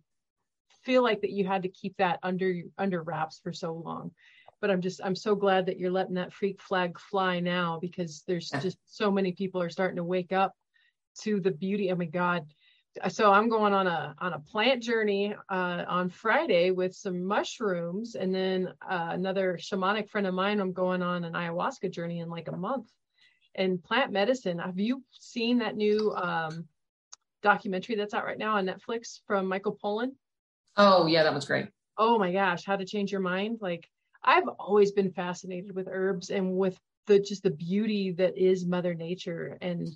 feel 0.84 1.02
like 1.02 1.22
that 1.22 1.32
you 1.32 1.48
had 1.48 1.64
to 1.64 1.70
keep 1.70 1.98
that 1.98 2.20
under 2.22 2.54
under 2.78 3.02
wraps 3.02 3.40
for 3.44 3.54
so 3.54 3.74
long 3.74 4.12
but 4.62 4.70
I'm 4.70 4.80
just 4.80 5.02
I'm 5.04 5.16
so 5.16 5.36
glad 5.36 5.66
that 5.66 5.78
you're 5.78 5.92
letting 5.92 6.14
that 6.14 6.32
freak 6.32 6.62
flag 6.62 6.98
fly 7.00 7.40
now 7.40 7.80
because 7.82 8.24
there's 8.28 8.50
just 8.62 8.78
so 8.86 9.12
many 9.12 9.32
people 9.32 9.62
are 9.62 9.70
starting 9.70 9.98
to 9.98 10.04
wake 10.04 10.32
up 10.32 10.56
to 11.24 11.42
the 11.42 11.52
beauty. 11.52 11.92
Oh 11.92 11.96
my 11.96 12.06
God. 12.06 12.46
So 13.10 13.32
I'm 13.32 13.50
going 13.50 13.74
on 13.74 13.88
a 13.88 14.16
on 14.20 14.34
a 14.34 14.40
plant 14.40 14.84
journey 14.84 15.34
uh, 15.50 15.84
on 15.88 16.10
Friday 16.10 16.72
with 16.72 16.94
some 16.94 17.24
mushrooms, 17.24 18.16
and 18.16 18.36
then 18.36 18.74
uh, 18.88 19.10
another 19.12 19.58
shamanic 19.60 20.10
friend 20.10 20.28
of 20.28 20.34
mine. 20.34 20.60
I'm 20.60 20.74
going 20.74 21.02
on 21.02 21.24
an 21.24 21.34
ayahuasca 21.34 21.92
journey 21.92 22.20
in 22.20 22.30
like 22.30 22.48
a 22.48 22.56
month. 22.56 22.88
And 23.56 23.84
plant 23.84 24.14
medicine. 24.14 24.60
Have 24.60 24.80
you 24.80 25.04
seen 25.12 25.60
that 25.60 25.76
new 25.76 26.14
um, 26.16 26.68
documentary 27.42 27.96
that's 27.96 28.14
out 28.14 28.24
right 28.24 28.38
now 28.38 28.56
on 28.56 28.66
Netflix 28.66 29.20
from 29.28 29.46
Michael 29.46 29.78
Pollan? 29.84 30.12
Oh 30.78 31.06
yeah, 31.06 31.24
that 31.24 31.34
was 31.34 31.46
great. 31.46 31.68
Oh 31.98 32.18
my 32.18 32.32
gosh, 32.32 32.64
how 32.64 32.78
to 32.78 32.86
change 32.86 33.12
your 33.12 33.22
mind? 33.22 33.58
Like 33.62 33.90
I've 34.24 34.48
always 34.60 34.92
been 34.92 35.12
fascinated 35.12 35.76
with 35.76 35.88
herbs 35.92 36.30
and 36.30 36.56
with 36.56 36.78
the 37.08 37.20
just 37.20 37.44
the 37.44 37.52
beauty 37.52 38.12
that 38.14 38.38
is 38.38 38.66
Mother 38.66 38.94
Nature, 38.94 39.58
and 39.62 39.88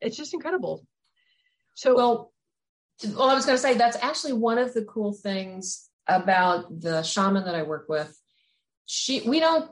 it's 0.00 0.16
just 0.16 0.34
incredible. 0.34 0.86
So, 1.74 1.94
well, 1.94 2.32
well, 3.14 3.28
I 3.28 3.34
was 3.34 3.44
going 3.44 3.56
to 3.56 3.62
say 3.62 3.74
that's 3.74 3.98
actually 4.02 4.32
one 4.32 4.58
of 4.58 4.72
the 4.72 4.84
cool 4.84 5.12
things 5.12 5.88
about 6.06 6.80
the 6.80 7.02
shaman 7.02 7.44
that 7.44 7.54
I 7.54 7.62
work 7.62 7.86
with. 7.88 8.16
She, 8.86 9.28
we 9.28 9.40
don't, 9.40 9.70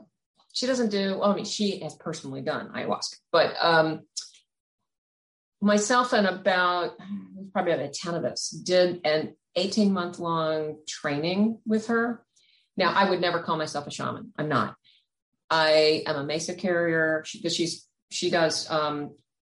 she 0.53 0.67
doesn't 0.67 0.89
do. 0.89 1.17
Well, 1.17 1.31
I 1.31 1.35
mean, 1.35 1.45
she 1.45 1.79
has 1.79 1.95
personally 1.95 2.41
done 2.41 2.69
ayahuasca, 2.75 3.15
but 3.31 3.55
um, 3.59 4.01
myself 5.61 6.13
and 6.13 6.27
about 6.27 6.91
probably 7.51 7.73
about 7.73 7.93
ten 7.93 8.13
of 8.13 8.23
us 8.23 8.49
did 8.49 9.01
an 9.03 9.35
18 9.55 9.91
month 9.91 10.19
long 10.19 10.77
training 10.87 11.59
with 11.65 11.87
her 11.87 12.25
now, 12.77 12.91
I 12.93 13.09
would 13.09 13.21
never 13.21 13.41
call 13.41 13.57
myself 13.57 13.87
a 13.87 13.91
shaman. 13.91 14.31
I'm 14.37 14.49
not. 14.49 14.75
I 15.49 16.03
am 16.05 16.15
a 16.17 16.23
mesa 16.23 16.55
carrier 16.55 17.23
because 17.33 17.55
she's 17.55 17.87
she 18.09 18.29
does 18.29 18.69
um, 18.69 19.15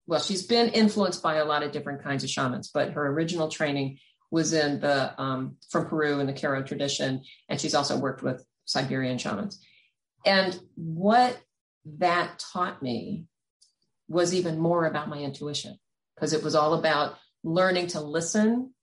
well. 0.08 0.20
She's 0.20 0.46
been 0.46 0.70
influenced 0.70 1.24
by 1.24 1.36
a 1.36 1.46
lot 1.46 1.64
of 1.64 1.72
different 1.72 2.04
kinds 2.04 2.24
of 2.24 2.30
shamans, 2.30 2.70
but 2.74 2.92
her 2.92 3.08
original 3.08 3.48
training 3.50 4.00
was 4.32 4.54
in 4.54 4.80
the 4.80 5.20
um, 5.22 5.58
from 5.70 5.86
Peru 5.88 6.20
in 6.20 6.28
the 6.28 6.34
Q'ero 6.34 6.66
tradition, 6.66 7.24
and 7.48 7.62
she's 7.62 7.76
also 7.76 7.98
worked 7.98 8.24
with 8.24 8.46
Siberian 8.66 9.18
shamans. 9.18 9.60
And 10.26 10.60
what 10.76 11.40
that 12.00 12.40
taught 12.40 12.82
me 12.82 13.26
was 14.08 14.34
even 14.34 14.60
more 14.60 14.86
about 14.86 15.08
my 15.08 15.20
intuition 15.20 15.78
because 16.16 16.34
it 16.34 16.44
was 16.44 16.56
all 16.56 16.74
about 16.74 17.18
learning 17.44 17.88
to 17.88 18.02
listen 18.02 18.74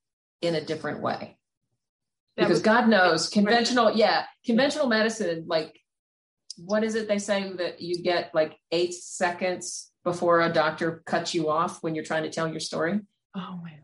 in 0.40 0.54
a 0.54 0.64
different 0.64 1.02
way 1.02 1.36
because 2.36 2.50
was, 2.50 2.62
God 2.62 2.88
knows 2.88 3.28
conventional, 3.28 3.92
yeah, 3.92 4.24
conventional 4.44 4.88
medicine, 4.88 5.44
like 5.46 5.78
what 6.56 6.84
is 6.84 6.94
it 6.94 7.08
they 7.08 7.18
say 7.18 7.52
that 7.52 7.80
you 7.80 8.02
get 8.02 8.34
like 8.34 8.56
eight 8.70 8.94
seconds 8.94 9.90
before 10.04 10.40
a 10.40 10.52
doctor 10.52 11.02
cuts 11.06 11.34
you 11.34 11.48
off 11.48 11.82
when 11.82 11.94
you're 11.94 12.04
trying 12.04 12.24
to 12.24 12.30
tell 12.30 12.48
your 12.48 12.60
story? 12.60 13.00
Oh 13.34 13.60
man. 13.62 13.78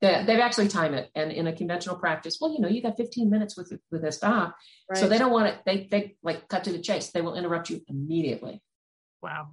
They, 0.00 0.22
they've 0.26 0.40
actually 0.40 0.68
timed 0.68 0.96
it. 0.96 1.10
And 1.14 1.32
in 1.32 1.46
a 1.46 1.52
conventional 1.52 1.96
practice, 1.96 2.36
well, 2.38 2.52
you 2.52 2.60
know, 2.60 2.68
you 2.68 2.82
got 2.82 2.96
15 2.96 3.30
minutes 3.30 3.56
with 3.56 3.72
with 3.90 4.02
this 4.02 4.18
doc. 4.18 4.54
Right. 4.90 4.98
So 4.98 5.08
they 5.08 5.18
don't 5.18 5.32
want 5.32 5.48
it, 5.48 5.58
they 5.64 5.88
they 5.90 6.16
like 6.22 6.48
cut 6.48 6.64
to 6.64 6.72
the 6.72 6.80
chase. 6.80 7.10
They 7.10 7.22
will 7.22 7.36
interrupt 7.36 7.70
you 7.70 7.80
immediately. 7.88 8.60
Wow 9.22 9.50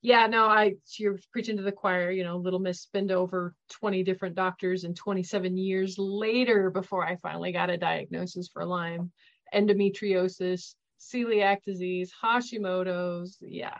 yeah, 0.00 0.26
no, 0.26 0.46
I 0.46 0.74
you're 0.96 1.18
preaching 1.32 1.56
to 1.56 1.62
the 1.62 1.72
choir, 1.72 2.10
you 2.10 2.22
know, 2.22 2.36
little 2.36 2.60
miss 2.60 2.80
spend 2.80 3.10
over 3.10 3.54
20 3.70 4.04
different 4.04 4.36
doctors 4.36 4.84
and 4.84 4.96
27 4.96 5.56
years 5.56 5.96
later 5.98 6.70
before 6.70 7.04
I 7.04 7.16
finally 7.16 7.52
got 7.52 7.70
a 7.70 7.76
diagnosis 7.76 8.48
for 8.52 8.64
Lyme, 8.64 9.10
endometriosis, 9.52 10.74
celiac 11.00 11.64
disease, 11.64 12.12
Hashimoto's. 12.22 13.38
Yeah. 13.40 13.78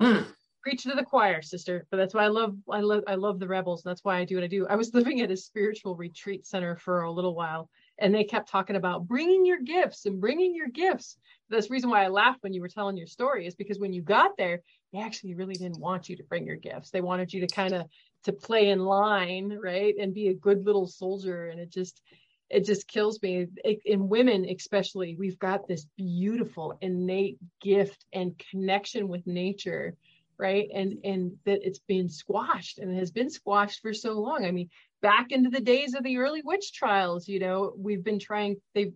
Mm. 0.00 0.26
Preach 0.62 0.84
to 0.84 0.92
the 0.94 1.04
choir, 1.04 1.42
sister. 1.42 1.86
But 1.90 1.96
that's 1.98 2.14
why 2.14 2.24
I 2.24 2.28
love 2.28 2.56
I 2.70 2.80
love 2.80 3.02
I 3.06 3.16
love 3.16 3.38
the 3.38 3.48
rebels. 3.48 3.82
That's 3.84 4.04
why 4.04 4.18
I 4.18 4.24
do 4.24 4.36
what 4.36 4.44
I 4.44 4.48
do. 4.48 4.66
I 4.68 4.76
was 4.76 4.94
living 4.94 5.20
at 5.20 5.30
a 5.30 5.36
spiritual 5.36 5.96
retreat 5.96 6.46
center 6.46 6.76
for 6.76 7.02
a 7.02 7.12
little 7.12 7.34
while 7.34 7.68
and 8.02 8.12
they 8.12 8.24
kept 8.24 8.50
talking 8.50 8.74
about 8.74 9.06
bringing 9.06 9.46
your 9.46 9.60
gifts 9.60 10.06
and 10.06 10.20
bringing 10.20 10.56
your 10.56 10.68
gifts. 10.68 11.16
That's 11.48 11.68
the 11.68 11.72
reason 11.72 11.88
why 11.88 12.04
I 12.04 12.08
laughed 12.08 12.42
when 12.42 12.52
you 12.52 12.60
were 12.60 12.68
telling 12.68 12.96
your 12.96 13.06
story 13.06 13.46
is 13.46 13.54
because 13.54 13.78
when 13.78 13.92
you 13.92 14.02
got 14.02 14.36
there, 14.36 14.60
they 14.92 14.98
actually 14.98 15.34
really 15.34 15.54
didn't 15.54 15.78
want 15.78 16.08
you 16.08 16.16
to 16.16 16.24
bring 16.24 16.44
your 16.44 16.56
gifts. 16.56 16.90
They 16.90 17.00
wanted 17.00 17.32
you 17.32 17.40
to 17.42 17.46
kind 17.46 17.72
of 17.72 17.86
to 18.24 18.32
play 18.32 18.70
in 18.70 18.80
line, 18.80 19.56
right, 19.62 19.94
and 20.00 20.12
be 20.12 20.28
a 20.28 20.34
good 20.34 20.66
little 20.66 20.88
soldier. 20.88 21.46
And 21.46 21.60
it 21.60 21.70
just 21.70 22.02
it 22.50 22.66
just 22.66 22.88
kills 22.88 23.22
me. 23.22 23.46
in 23.84 24.08
women, 24.08 24.46
especially, 24.50 25.14
we've 25.16 25.38
got 25.38 25.68
this 25.68 25.86
beautiful 25.96 26.76
innate 26.80 27.38
gift 27.60 28.04
and 28.12 28.36
connection 28.50 29.06
with 29.06 29.26
nature 29.26 29.94
right 30.38 30.68
and 30.74 30.98
and 31.04 31.32
that 31.44 31.60
it's 31.62 31.78
been 31.80 32.08
squashed 32.08 32.78
and 32.78 32.96
has 32.96 33.10
been 33.10 33.28
squashed 33.28 33.80
for 33.80 33.92
so 33.92 34.14
long 34.18 34.46
i 34.46 34.50
mean 34.50 34.68
back 35.02 35.32
into 35.32 35.50
the 35.50 35.60
days 35.60 35.94
of 35.94 36.04
the 36.04 36.16
early 36.18 36.40
witch 36.44 36.72
trials 36.72 37.28
you 37.28 37.38
know 37.38 37.72
we've 37.76 38.04
been 38.04 38.18
trying 38.18 38.56
they've 38.74 38.94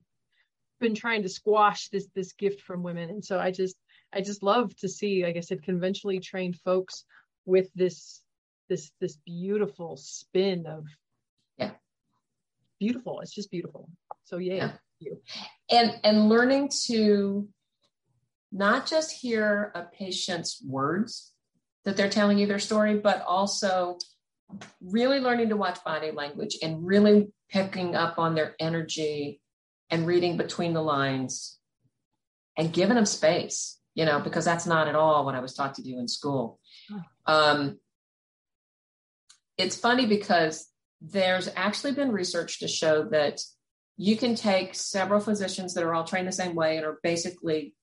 been 0.80 0.94
trying 0.94 1.22
to 1.22 1.28
squash 1.28 1.88
this 1.88 2.06
this 2.14 2.32
gift 2.32 2.62
from 2.62 2.82
women. 2.82 3.10
And 3.10 3.24
so 3.24 3.38
i 3.38 3.50
just 3.50 3.76
I 4.12 4.20
just 4.20 4.42
love 4.42 4.74
to 4.76 4.88
see, 4.88 5.24
like 5.24 5.36
I 5.36 5.40
said, 5.40 5.62
conventionally 5.62 6.20
trained 6.20 6.56
folks 6.64 7.04
with 7.44 7.68
this 7.74 8.22
this 8.68 8.90
this 9.00 9.18
beautiful 9.24 9.96
spin 9.96 10.66
of 10.66 10.86
yeah. 11.58 11.70
Beautiful. 12.78 13.20
It's 13.20 13.34
just 13.34 13.50
beautiful. 13.50 13.88
So 14.24 14.38
yeah, 14.38 14.72
yeah. 15.00 15.14
and 15.70 15.98
and 16.04 16.28
learning 16.28 16.70
to 16.86 17.48
not 18.52 18.86
just 18.86 19.12
hear 19.12 19.72
a 19.74 19.82
patient's 19.82 20.62
words 20.64 21.32
that 21.84 21.96
they're 21.96 22.08
telling 22.08 22.38
you 22.38 22.46
their 22.46 22.58
story 22.58 22.96
but 22.96 23.22
also 23.22 23.98
really 24.80 25.20
learning 25.20 25.48
to 25.50 25.56
watch 25.56 25.82
body 25.84 26.10
language 26.10 26.56
and 26.62 26.86
really 26.86 27.28
picking 27.50 27.94
up 27.94 28.18
on 28.18 28.34
their 28.34 28.54
energy 28.60 29.40
and 29.90 30.06
reading 30.06 30.36
between 30.36 30.72
the 30.72 30.82
lines 30.82 31.58
and 32.56 32.72
giving 32.72 32.96
them 32.96 33.06
space 33.06 33.76
you 33.96 34.04
know, 34.04 34.20
because 34.20 34.44
that's 34.44 34.66
not 34.66 34.88
at 34.88 34.94
all 34.94 35.24
what 35.24 35.34
I 35.34 35.40
was 35.40 35.54
taught 35.54 35.74
to 35.76 35.82
do 35.82 35.98
in 35.98 36.06
school. 36.06 36.60
Um, 37.24 37.80
it's 39.56 39.74
funny 39.74 40.06
because 40.06 40.68
there's 41.00 41.48
actually 41.56 41.92
been 41.92 42.12
research 42.12 42.60
to 42.60 42.68
show 42.68 43.04
that 43.04 43.40
you 43.96 44.18
can 44.18 44.34
take 44.34 44.74
several 44.74 45.18
physicians 45.18 45.72
that 45.74 45.82
are 45.82 45.94
all 45.94 46.04
trained 46.04 46.28
the 46.28 46.32
same 46.32 46.54
way 46.54 46.76
and 46.76 46.84
are 46.84 46.98
basically 47.02 47.74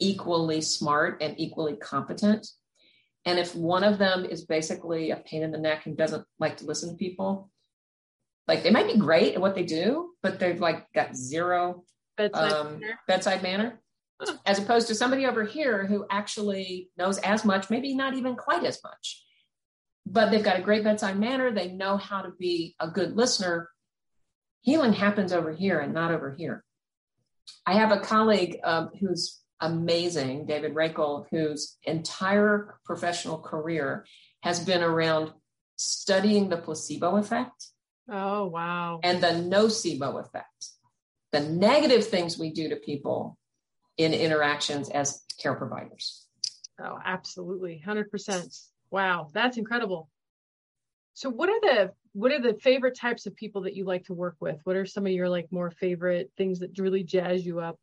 equally 0.00 0.62
smart 0.62 1.22
and 1.22 1.38
equally 1.38 1.76
competent. 1.76 2.46
And 3.28 3.38
if 3.38 3.54
one 3.54 3.84
of 3.84 3.98
them 3.98 4.24
is 4.24 4.46
basically 4.46 5.10
a 5.10 5.16
pain 5.16 5.42
in 5.42 5.52
the 5.52 5.58
neck 5.58 5.84
and 5.84 5.94
doesn't 5.94 6.24
like 6.38 6.56
to 6.56 6.64
listen 6.64 6.88
to 6.88 6.96
people, 6.96 7.50
like 8.46 8.62
they 8.62 8.70
might 8.70 8.86
be 8.86 8.96
great 8.96 9.34
at 9.34 9.40
what 9.42 9.54
they 9.54 9.64
do, 9.64 10.12
but 10.22 10.38
they've 10.38 10.58
like 10.58 10.90
got 10.94 11.14
zero 11.14 11.84
bedside, 12.16 12.52
um, 12.52 12.80
manner. 12.80 12.98
bedside 13.06 13.42
manner. 13.42 13.82
As 14.46 14.58
opposed 14.58 14.88
to 14.88 14.94
somebody 14.94 15.26
over 15.26 15.44
here 15.44 15.84
who 15.84 16.06
actually 16.10 16.88
knows 16.96 17.18
as 17.18 17.44
much, 17.44 17.68
maybe 17.68 17.94
not 17.94 18.14
even 18.14 18.34
quite 18.34 18.64
as 18.64 18.80
much, 18.82 19.22
but 20.06 20.30
they've 20.30 20.42
got 20.42 20.58
a 20.58 20.62
great 20.62 20.82
bedside 20.82 21.18
manner. 21.18 21.52
They 21.52 21.68
know 21.68 21.98
how 21.98 22.22
to 22.22 22.30
be 22.30 22.76
a 22.80 22.88
good 22.88 23.14
listener. 23.14 23.68
Healing 24.62 24.94
happens 24.94 25.34
over 25.34 25.52
here 25.52 25.80
and 25.80 25.92
not 25.92 26.12
over 26.12 26.34
here. 26.34 26.64
I 27.66 27.74
have 27.74 27.92
a 27.92 28.00
colleague 28.00 28.56
um, 28.64 28.88
who's 28.98 29.38
amazing, 29.60 30.46
David 30.46 30.74
Rakel, 30.74 31.26
whose 31.30 31.76
entire 31.84 32.78
professional 32.84 33.38
career 33.38 34.06
has 34.42 34.60
been 34.64 34.82
around 34.82 35.32
studying 35.76 36.48
the 36.48 36.56
placebo 36.56 37.16
effect. 37.16 37.68
Oh, 38.10 38.46
wow. 38.46 39.00
And 39.02 39.22
the 39.22 39.28
nocebo 39.28 40.20
effect, 40.24 40.70
the 41.32 41.40
negative 41.40 42.06
things 42.06 42.38
we 42.38 42.52
do 42.52 42.68
to 42.70 42.76
people 42.76 43.36
in 43.96 44.14
interactions 44.14 44.88
as 44.90 45.22
care 45.40 45.54
providers. 45.54 46.26
Oh, 46.80 46.98
absolutely. 47.04 47.82
100%. 47.84 48.68
Wow, 48.90 49.28
that's 49.32 49.58
incredible. 49.58 50.08
So 51.14 51.28
what 51.28 51.48
are 51.48 51.60
the 51.60 51.90
what 52.12 52.32
are 52.32 52.40
the 52.40 52.54
favorite 52.54 52.96
types 52.96 53.26
of 53.26 53.36
people 53.36 53.62
that 53.62 53.74
you 53.74 53.84
like 53.84 54.04
to 54.04 54.14
work 54.14 54.36
with? 54.40 54.60
What 54.64 54.76
are 54.76 54.86
some 54.86 55.04
of 55.04 55.12
your 55.12 55.28
like 55.28 55.50
more 55.50 55.70
favorite 55.70 56.30
things 56.36 56.60
that 56.60 56.78
really 56.78 57.02
jazz 57.02 57.44
you 57.44 57.60
up? 57.60 57.78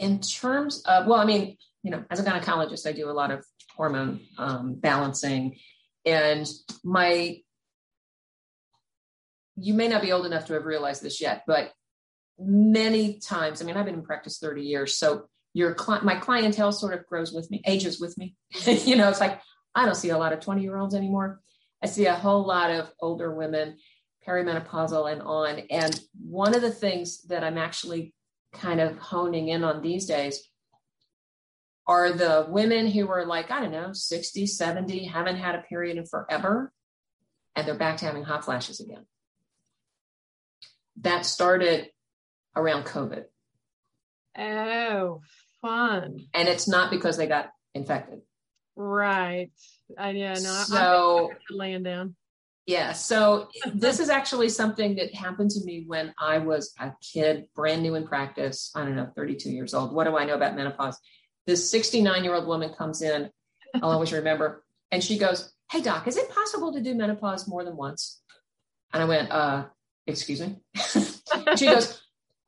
In 0.00 0.20
terms 0.20 0.82
of 0.86 1.06
well, 1.06 1.20
I 1.20 1.24
mean, 1.24 1.56
you 1.82 1.90
know, 1.90 2.04
as 2.10 2.18
a 2.18 2.24
gynecologist, 2.24 2.86
I 2.86 2.92
do 2.92 3.08
a 3.08 3.12
lot 3.12 3.30
of 3.30 3.44
hormone 3.76 4.20
um, 4.38 4.74
balancing, 4.74 5.56
and 6.04 6.48
my 6.82 7.38
you 9.56 9.74
may 9.74 9.88
not 9.88 10.02
be 10.02 10.10
old 10.10 10.24
enough 10.24 10.46
to 10.46 10.54
have 10.54 10.64
realized 10.64 11.02
this 11.02 11.20
yet, 11.20 11.42
but 11.46 11.72
many 12.38 13.18
times, 13.18 13.60
I 13.60 13.66
mean, 13.66 13.76
I've 13.76 13.84
been 13.84 13.94
in 13.94 14.02
practice 14.02 14.38
30 14.38 14.62
years, 14.62 14.96
so 14.96 15.26
your 15.52 15.74
cli- 15.74 16.00
my 16.02 16.14
clientele 16.14 16.72
sort 16.72 16.94
of 16.94 17.06
grows 17.06 17.32
with 17.32 17.50
me, 17.50 17.62
ages 17.66 18.00
with 18.00 18.16
me. 18.16 18.36
you 18.66 18.96
know, 18.96 19.08
it's 19.08 19.20
like 19.20 19.40
I 19.74 19.84
don't 19.84 19.96
see 19.96 20.10
a 20.10 20.18
lot 20.18 20.32
of 20.32 20.40
20 20.40 20.62
year 20.62 20.78
olds 20.78 20.94
anymore. 20.94 21.40
I 21.82 21.86
see 21.86 22.06
a 22.06 22.14
whole 22.14 22.46
lot 22.46 22.70
of 22.70 22.90
older 23.00 23.34
women, 23.34 23.76
perimenopausal 24.26 25.12
and 25.12 25.22
on. 25.22 25.60
And 25.70 25.98
one 26.20 26.54
of 26.54 26.62
the 26.62 26.70
things 26.70 27.22
that 27.24 27.44
I'm 27.44 27.58
actually 27.58 28.14
kind 28.52 28.80
of 28.80 28.98
honing 28.98 29.48
in 29.48 29.64
on 29.64 29.82
these 29.82 30.06
days 30.06 30.50
are 31.86 32.12
the 32.12 32.46
women 32.48 32.86
who 32.86 33.08
are 33.08 33.26
like, 33.26 33.50
I 33.50 33.60
don't 33.60 33.72
know, 33.72 33.92
60, 33.92 34.46
70, 34.46 35.04
haven't 35.06 35.36
had 35.36 35.54
a 35.54 35.62
period 35.62 35.96
in 35.96 36.06
forever, 36.06 36.72
and 37.56 37.66
they're 37.66 37.74
back 37.74 37.98
to 37.98 38.04
having 38.04 38.22
hot 38.22 38.44
flashes 38.44 38.80
again. 38.80 39.06
That 41.00 41.26
started 41.26 41.88
around 42.54 42.84
COVID. 42.84 43.24
Oh, 44.38 45.20
fun. 45.60 46.26
And 46.32 46.48
it's 46.48 46.68
not 46.68 46.90
because 46.90 47.16
they 47.16 47.26
got 47.26 47.50
infected. 47.74 48.20
Right. 48.76 49.50
I 49.98 50.10
yeah, 50.10 50.34
no, 50.34 50.38
so 50.38 51.30
I'm 51.50 51.56
laying 51.56 51.82
down. 51.82 52.14
Yeah. 52.70 52.92
So 52.92 53.48
this 53.74 53.98
is 53.98 54.10
actually 54.10 54.48
something 54.48 54.94
that 54.94 55.12
happened 55.12 55.50
to 55.50 55.64
me 55.64 55.82
when 55.88 56.14
I 56.20 56.38
was 56.38 56.72
a 56.78 56.92
kid, 57.02 57.46
brand 57.56 57.82
new 57.82 57.96
in 57.96 58.06
practice. 58.06 58.70
I 58.76 58.84
don't 58.84 58.94
know, 58.94 59.10
32 59.16 59.50
years 59.50 59.74
old. 59.74 59.92
What 59.92 60.04
do 60.04 60.16
I 60.16 60.24
know 60.24 60.34
about 60.34 60.54
menopause? 60.54 60.96
This 61.48 61.68
69 61.68 62.22
year 62.22 62.32
old 62.32 62.46
woman 62.46 62.72
comes 62.72 63.02
in, 63.02 63.28
I'll 63.82 63.90
always 63.90 64.12
remember, 64.12 64.62
and 64.92 65.02
she 65.02 65.18
goes, 65.18 65.52
Hey 65.68 65.80
doc, 65.80 66.06
is 66.06 66.16
it 66.16 66.30
possible 66.30 66.72
to 66.72 66.80
do 66.80 66.94
menopause 66.94 67.48
more 67.48 67.64
than 67.64 67.76
once? 67.76 68.22
And 68.92 69.02
I 69.02 69.06
went, 69.06 69.32
uh, 69.32 69.64
excuse 70.06 70.40
me. 70.40 70.54
she 71.56 71.66
goes, 71.66 72.00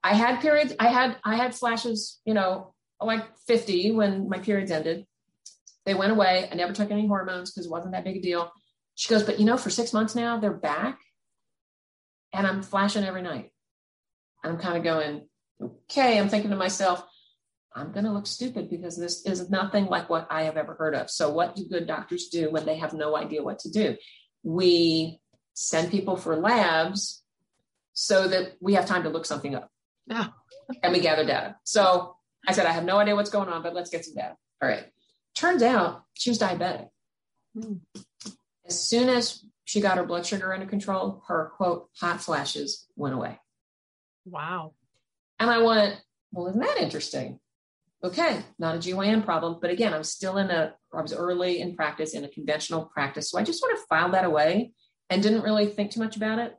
I 0.04 0.14
had 0.14 0.40
periods, 0.40 0.72
I 0.78 0.86
had 0.86 1.16
I 1.24 1.34
had 1.34 1.52
flashes, 1.52 2.20
you 2.24 2.34
know, 2.34 2.74
like 3.00 3.24
50 3.48 3.90
when 3.90 4.28
my 4.28 4.38
periods 4.38 4.70
ended. 4.70 5.04
They 5.84 5.94
went 5.94 6.12
away. 6.12 6.48
I 6.48 6.54
never 6.54 6.72
took 6.72 6.92
any 6.92 7.08
hormones 7.08 7.50
because 7.50 7.66
it 7.66 7.72
wasn't 7.72 7.94
that 7.94 8.04
big 8.04 8.18
a 8.18 8.20
deal. 8.20 8.52
She 8.94 9.08
goes, 9.08 9.22
but 9.22 9.38
you 9.38 9.46
know, 9.46 9.56
for 9.56 9.70
six 9.70 9.92
months 9.92 10.14
now, 10.14 10.38
they're 10.38 10.52
back. 10.52 10.98
And 12.32 12.46
I'm 12.46 12.62
flashing 12.62 13.04
every 13.04 13.22
night. 13.22 13.50
I'm 14.44 14.58
kind 14.58 14.76
of 14.76 14.84
going, 14.84 15.28
okay, 15.60 16.18
I'm 16.18 16.28
thinking 16.28 16.50
to 16.50 16.56
myself, 16.56 17.04
I'm 17.74 17.92
going 17.92 18.04
to 18.04 18.12
look 18.12 18.26
stupid 18.26 18.68
because 18.68 18.98
this 18.98 19.24
is 19.24 19.48
nothing 19.48 19.86
like 19.86 20.10
what 20.10 20.26
I 20.30 20.42
have 20.44 20.56
ever 20.56 20.74
heard 20.74 20.94
of. 20.94 21.10
So, 21.10 21.30
what 21.30 21.56
do 21.56 21.66
good 21.68 21.86
doctors 21.86 22.28
do 22.28 22.50
when 22.50 22.66
they 22.66 22.76
have 22.76 22.92
no 22.92 23.16
idea 23.16 23.42
what 23.42 23.60
to 23.60 23.70
do? 23.70 23.96
We 24.42 25.20
send 25.54 25.90
people 25.90 26.16
for 26.16 26.36
labs 26.36 27.22
so 27.94 28.28
that 28.28 28.56
we 28.60 28.74
have 28.74 28.86
time 28.86 29.04
to 29.04 29.08
look 29.08 29.26
something 29.26 29.54
up. 29.54 29.70
Yeah. 30.06 30.28
and 30.82 30.92
we 30.92 31.00
gather 31.00 31.24
data. 31.24 31.56
So 31.64 32.16
I 32.46 32.52
said, 32.52 32.66
I 32.66 32.72
have 32.72 32.84
no 32.84 32.98
idea 32.98 33.14
what's 33.14 33.30
going 33.30 33.48
on, 33.48 33.62
but 33.62 33.74
let's 33.74 33.90
get 33.90 34.04
some 34.04 34.14
data. 34.14 34.36
All 34.62 34.68
right. 34.68 34.84
Turns 35.34 35.62
out 35.62 36.02
she 36.14 36.30
was 36.30 36.38
diabetic. 36.38 36.88
Hmm. 37.54 37.74
As 38.72 38.88
soon 38.88 39.10
as 39.10 39.44
she 39.66 39.82
got 39.82 39.98
her 39.98 40.06
blood 40.06 40.24
sugar 40.24 40.50
under 40.54 40.64
control, 40.64 41.22
her 41.28 41.52
quote, 41.54 41.90
hot 42.00 42.22
flashes 42.22 42.86
went 42.96 43.14
away. 43.14 43.38
Wow. 44.24 44.72
And 45.38 45.50
I 45.50 45.58
went, 45.58 46.00
well, 46.32 46.46
isn't 46.46 46.62
that 46.62 46.80
interesting? 46.80 47.38
Okay, 48.02 48.40
not 48.58 48.76
a 48.76 48.78
GYN 48.78 49.26
problem. 49.26 49.58
But 49.60 49.68
again, 49.68 49.92
I'm 49.92 50.04
still 50.04 50.38
in 50.38 50.50
a, 50.50 50.74
I 50.90 51.02
was 51.02 51.12
early 51.12 51.60
in 51.60 51.76
practice 51.76 52.14
in 52.14 52.24
a 52.24 52.30
conventional 52.30 52.86
practice. 52.86 53.30
So 53.30 53.38
I 53.38 53.42
just 53.42 53.60
sort 53.60 53.74
of 53.74 53.80
filed 53.90 54.14
that 54.14 54.24
away 54.24 54.72
and 55.10 55.22
didn't 55.22 55.42
really 55.42 55.66
think 55.66 55.90
too 55.90 56.00
much 56.00 56.16
about 56.16 56.38
it. 56.38 56.54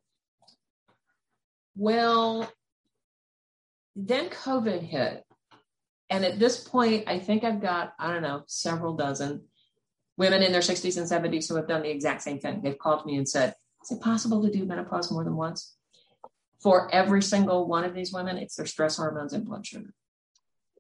Well, 1.76 2.48
then 3.96 4.30
COVID 4.30 4.84
hit. 4.84 5.24
And 6.12 6.24
at 6.24 6.38
this 6.38 6.60
point, 6.60 7.06
I 7.08 7.18
think 7.18 7.44
I've 7.44 7.60
got, 7.60 7.94
I 7.98 8.14
don't 8.14 8.22
know, 8.22 8.44
several 8.46 8.96
dozen 8.96 9.46
women 10.18 10.44
in 10.44 10.52
their 10.52 10.62
60s 10.62 10.98
and 10.98 11.10
70s 11.10 11.48
who 11.50 11.56
have 11.56 11.68
done 11.68 11.82
the 11.82 11.90
exact 11.90 12.22
same 12.22 12.40
thing. 12.40 12.62
They've 12.62 12.78
called 12.78 13.06
me 13.06 13.18
and 13.18 13.28
said, 13.28 13.56
Is 13.84 13.92
it 13.92 14.02
possible 14.02 14.44
to 14.44 14.52
do 14.52 14.66
menopause 14.66 15.12
more 15.12 15.24
than 15.24 15.36
once? 15.36 15.76
For 16.62 16.94
every 16.94 17.22
single 17.22 17.68
one 17.68 17.84
of 17.84 17.94
these 17.94 18.14
women, 18.14 18.38
it's 18.38 18.56
their 18.56 18.66
stress 18.66 18.98
hormones 18.98 19.34
and 19.34 19.46
blood 19.46 19.66
sugar. 19.66 19.94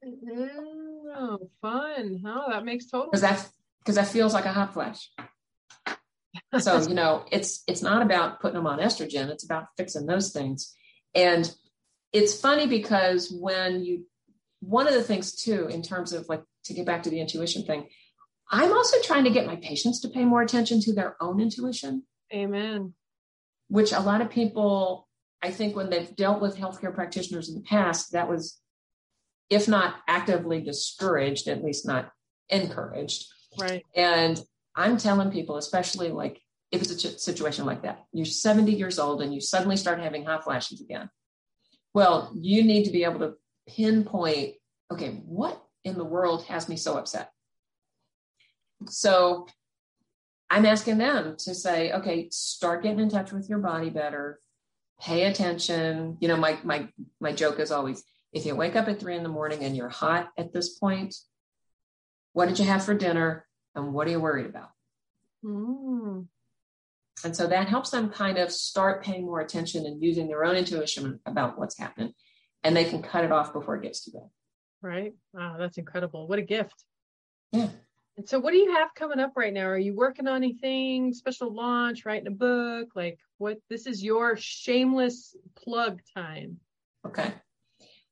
Mm, 0.06 0.48
oh, 1.16 1.50
fun. 1.62 2.24
Oh, 2.26 2.52
that 2.52 2.64
makes 2.64 2.86
total 2.86 3.08
Because 3.08 3.22
that, 3.22 3.50
because 3.80 3.96
that 3.96 4.08
feels 4.08 4.34
like 4.34 4.46
a 4.46 4.54
hot 4.54 4.74
flash. 4.74 5.10
so, 6.60 6.82
you 6.88 6.94
know, 6.94 7.26
it's 7.32 7.64
it's 7.68 7.82
not 7.82 8.02
about 8.02 8.40
putting 8.40 8.56
them 8.56 8.68
on 8.68 8.80
estrogen, 8.80 9.30
it's 9.30 9.44
about 9.44 9.68
fixing 9.78 10.06
those 10.06 10.32
things. 10.32 10.74
And 11.14 11.54
it's 12.14 12.40
funny 12.40 12.68
because 12.68 13.32
when 13.32 13.84
you 13.84 14.06
one 14.62 14.88
of 14.88 14.94
the 14.94 15.04
things 15.04 15.36
too 15.36 15.68
in 15.68 15.82
terms 15.82 16.14
of 16.14 16.30
like 16.30 16.44
to 16.64 16.74
get 16.74 16.86
back 16.86 17.04
to 17.04 17.10
the 17.10 17.20
intuition 17.20 17.66
thing 17.66 17.90
i'm 18.54 18.72
also 18.72 18.98
trying 19.02 19.24
to 19.24 19.30
get 19.30 19.48
my 19.48 19.56
patients 19.58 20.00
to 20.02 20.10
pay 20.10 20.24
more 20.24 20.42
attention 20.42 20.80
to 20.82 20.94
their 20.94 21.16
own 21.22 21.42
intuition. 21.42 22.04
Amen. 22.34 22.94
Which 23.68 23.92
a 23.92 24.00
lot 24.00 24.22
of 24.22 24.30
people 24.30 25.08
i 25.42 25.52
think 25.52 25.76
when 25.76 25.90
they've 25.90 26.16
dealt 26.16 26.42
with 26.42 26.58
healthcare 26.58 26.94
practitioners 26.94 27.50
in 27.50 27.56
the 27.56 27.62
past 27.62 28.14
that 28.14 28.30
was 28.30 28.60
if 29.50 29.68
not 29.68 29.96
actively 30.08 30.62
discouraged 30.62 31.48
at 31.48 31.64
least 31.64 31.86
not 31.86 32.12
encouraged. 32.50 33.26
Right. 33.60 33.84
And 33.96 34.42
i'm 34.76 34.98
telling 34.98 35.32
people 35.32 35.58
especially 35.58 36.10
like 36.10 36.40
if 36.72 36.82
it's 36.82 36.92
a 36.92 37.20
situation 37.20 37.66
like 37.66 37.84
that 37.84 38.06
you're 38.12 38.26
70 38.26 38.72
years 38.72 38.98
old 39.00 39.22
and 39.22 39.34
you 39.34 39.42
suddenly 39.42 39.78
start 39.78 40.00
having 40.00 40.26
hot 40.26 40.44
flashes 40.44 40.82
again. 40.82 41.10
Well, 41.94 42.32
you 42.36 42.64
need 42.64 42.86
to 42.86 42.92
be 42.92 43.04
able 43.04 43.20
to 43.20 43.34
pinpoint, 43.68 44.56
okay, 44.92 45.22
what 45.26 45.62
in 45.84 45.98
the 45.98 46.04
world 46.04 46.46
has 46.46 46.68
me 46.68 46.76
so 46.76 46.98
upset? 46.98 47.30
So 48.90 49.48
I'm 50.50 50.66
asking 50.66 51.00
them 51.00 51.36
to 51.40 51.56
say, 51.56 51.92
okay, 51.94 52.30
start 52.32 52.84
getting 52.84 53.00
in 53.00 53.10
touch 53.10 53.32
with 53.32 53.50
your 53.50 53.60
body 53.60 53.90
better. 53.90 54.40
Pay 55.02 55.24
attention. 55.24 56.18
You 56.20 56.28
know, 56.28 56.38
my 56.38 56.58
my 56.64 56.88
my 57.20 57.32
joke 57.32 57.60
is 57.60 57.72
always 57.72 58.04
if 58.32 58.46
you 58.46 58.56
wake 58.56 58.76
up 58.76 58.88
at 58.88 59.00
three 59.00 59.16
in 59.16 59.24
the 59.24 59.30
morning 59.30 59.64
and 59.64 59.76
you're 59.76 59.90
hot 59.90 60.30
at 60.38 60.54
this 60.54 60.78
point, 60.78 61.16
what 62.34 62.48
did 62.48 62.60
you 62.60 62.66
have 62.66 62.84
for 62.84 62.94
dinner 62.94 63.48
and 63.76 63.94
what 63.94 64.08
are 64.08 64.12
you 64.12 64.20
worried 64.20 64.48
about? 64.48 64.70
Mm. 65.44 66.28
And 67.24 67.36
so 67.36 67.48
that 67.48 67.70
helps 67.70 67.92
them 67.92 68.10
kind 68.10 68.38
of 68.38 68.52
start 68.52 69.04
paying 69.04 69.26
more 69.26 69.40
attention 69.40 69.86
and 69.86 70.04
using 70.04 70.28
their 70.28 70.44
own 70.44 70.56
intuition 70.56 71.20
about 71.26 71.58
what's 71.58 71.78
happening. 71.78 72.14
And 72.64 72.76
they 72.76 72.86
can 72.86 73.02
cut 73.02 73.24
it 73.24 73.32
off 73.32 73.54
before 73.54 73.76
it 73.76 73.84
gets 73.84 74.04
too 74.04 74.12
bad. 74.12 74.30
Right. 74.82 75.14
Wow, 75.34 75.56
that's 75.60 75.78
incredible. 75.78 76.28
What 76.28 76.40
a 76.40 76.44
gift. 76.44 76.84
Yeah. 77.52 77.70
And 78.18 78.30
so, 78.30 78.40
what 78.40 78.52
do 78.52 78.58
you 78.58 78.74
have 78.74 78.94
coming 78.94 79.20
up 79.20 79.34
right 79.36 79.54
now? 79.54 79.66
Are 79.66 79.78
you 79.78 79.96
working 79.96 80.28
on 80.28 80.36
anything 80.36 81.14
special 81.14 81.54
launch, 81.54 82.06
writing 82.06 82.28
a 82.28 82.32
book? 82.32 82.90
Like, 82.96 83.20
what? 83.40 83.58
This 83.70 83.88
is 83.88 84.04
your 84.04 84.38
shameless 84.38 85.36
plug 85.56 86.02
time. 86.16 86.60
Okay. 87.08 87.34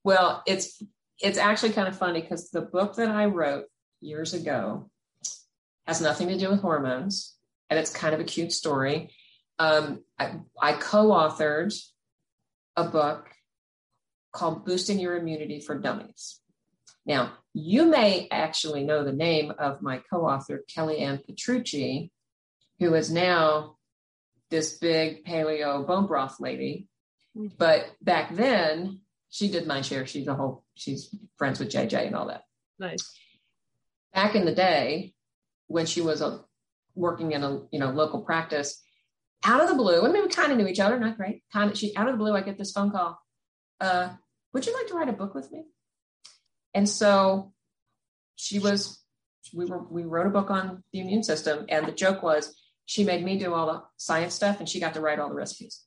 Well, 0.03 0.41
it's 0.47 0.81
it's 1.19 1.37
actually 1.37 1.73
kind 1.73 1.87
of 1.87 1.97
funny 1.97 2.21
because 2.21 2.49
the 2.49 2.61
book 2.61 2.95
that 2.95 3.09
I 3.09 3.25
wrote 3.25 3.65
years 3.99 4.33
ago 4.33 4.89
has 5.85 6.01
nothing 6.01 6.27
to 6.29 6.37
do 6.37 6.49
with 6.49 6.61
hormones, 6.61 7.35
and 7.69 7.79
it's 7.79 7.93
kind 7.93 8.15
of 8.15 8.19
a 8.19 8.25
cute 8.25 8.51
story. 8.51 9.11
Um, 9.59 10.03
I, 10.17 10.39
I 10.59 10.73
co-authored 10.73 11.79
a 12.75 12.85
book 12.85 13.29
called 14.31 14.65
"Boosting 14.65 14.99
Your 14.99 15.15
Immunity 15.15 15.59
for 15.59 15.77
Dummies." 15.77 16.39
Now, 17.05 17.33
you 17.53 17.85
may 17.85 18.27
actually 18.31 18.83
know 18.83 19.03
the 19.03 19.11
name 19.11 19.51
of 19.57 19.81
my 19.81 20.01
co 20.09 20.25
author, 20.27 20.63
Kellyann 20.69 21.25
Petrucci, 21.25 22.11
who 22.79 22.93
is 22.93 23.11
now 23.11 23.77
this 24.49 24.77
big 24.77 25.25
paleo 25.25 25.85
bone 25.85 26.07
broth 26.07 26.39
lady. 26.39 26.87
Mm-hmm. 27.35 27.55
But 27.57 27.87
back 28.01 28.35
then, 28.35 29.01
she 29.29 29.49
did 29.49 29.65
my 29.65 29.81
share. 29.81 30.05
She's 30.05 30.27
a 30.27 30.35
whole, 30.35 30.63
she's 30.75 31.13
friends 31.37 31.59
with 31.59 31.71
JJ 31.71 32.07
and 32.07 32.15
all 32.15 32.27
that. 32.27 32.43
Nice. 32.77 33.17
Back 34.13 34.35
in 34.35 34.45
the 34.45 34.53
day, 34.53 35.13
when 35.67 35.85
she 35.85 36.01
was 36.01 36.21
a, 36.21 36.41
working 36.95 37.31
in 37.31 37.43
a 37.43 37.61
you 37.71 37.79
know 37.79 37.91
local 37.91 38.21
practice, 38.21 38.81
out 39.43 39.61
of 39.61 39.69
the 39.69 39.75
blue, 39.75 40.05
I 40.05 40.11
mean, 40.11 40.23
we 40.23 40.29
kind 40.29 40.51
of 40.51 40.57
knew 40.57 40.67
each 40.67 40.79
other, 40.79 40.99
not 40.99 41.17
great. 41.17 41.43
Kind 41.51 41.71
of, 41.71 41.77
she 41.77 41.95
out 41.95 42.07
of 42.07 42.13
the 42.13 42.17
blue, 42.17 42.35
I 42.35 42.41
get 42.41 42.57
this 42.57 42.73
phone 42.73 42.91
call. 42.91 43.19
Uh, 43.79 44.09
would 44.53 44.65
you 44.65 44.73
like 44.73 44.87
to 44.87 44.93
write 44.93 45.09
a 45.09 45.13
book 45.13 45.33
with 45.33 45.51
me? 45.51 45.63
And 46.73 46.87
so 46.87 47.53
she 48.35 48.59
was, 48.59 49.03
we 49.53 49.65
were, 49.65 49.83
we 49.83 50.03
wrote 50.03 50.27
a 50.27 50.31
book 50.31 50.49
on 50.49 50.83
the 50.93 50.99
immune 50.99 51.23
system. 51.23 51.65
And 51.69 51.85
the 51.85 51.91
joke 51.91 52.23
was 52.23 52.55
she 52.85 53.03
made 53.03 53.23
me 53.23 53.37
do 53.37 53.53
all 53.53 53.67
the 53.67 53.83
science 53.97 54.33
stuff 54.33 54.59
and 54.59 54.67
she 54.67 54.79
got 54.79 54.93
to 54.95 55.01
write 55.01 55.19
all 55.19 55.29
the 55.29 55.35
recipes. 55.35 55.83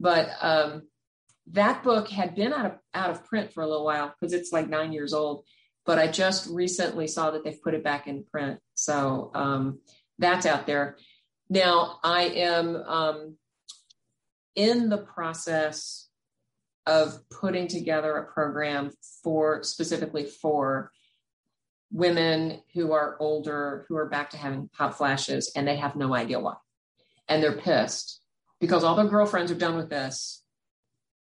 But 0.00 0.30
um, 0.40 0.82
that 1.52 1.82
book 1.82 2.08
had 2.08 2.34
been 2.34 2.52
out 2.52 2.66
of, 2.66 2.72
out 2.94 3.10
of 3.10 3.24
print 3.24 3.52
for 3.52 3.62
a 3.62 3.66
little 3.66 3.84
while 3.84 4.14
because 4.20 4.32
it's 4.32 4.52
like 4.52 4.68
nine 4.68 4.92
years 4.92 5.12
old. 5.12 5.44
But 5.84 5.98
I 5.98 6.06
just 6.06 6.48
recently 6.48 7.06
saw 7.06 7.32
that 7.32 7.44
they've 7.44 7.62
put 7.62 7.74
it 7.74 7.82
back 7.84 8.06
in 8.06 8.24
print. 8.24 8.60
So 8.74 9.30
um, 9.34 9.80
that's 10.18 10.46
out 10.46 10.66
there. 10.66 10.96
Now 11.48 11.98
I 12.02 12.22
am 12.24 12.76
um, 12.76 13.36
in 14.54 14.88
the 14.88 14.98
process 14.98 16.08
of 16.86 17.18
putting 17.30 17.68
together 17.68 18.16
a 18.16 18.32
program 18.32 18.90
for 19.22 19.62
specifically 19.62 20.24
for 20.24 20.90
women 21.92 22.60
who 22.74 22.92
are 22.92 23.16
older 23.20 23.84
who 23.88 23.96
are 23.96 24.08
back 24.08 24.30
to 24.30 24.36
having 24.36 24.68
hot 24.74 24.96
flashes 24.96 25.52
and 25.54 25.68
they 25.68 25.76
have 25.76 25.94
no 25.94 26.14
idea 26.14 26.40
why 26.40 26.54
and 27.28 27.42
they're 27.42 27.56
pissed 27.56 28.20
because 28.60 28.82
all 28.82 28.96
their 28.96 29.06
girlfriends 29.06 29.52
are 29.52 29.56
done 29.56 29.76
with 29.76 29.90
this 29.90 30.42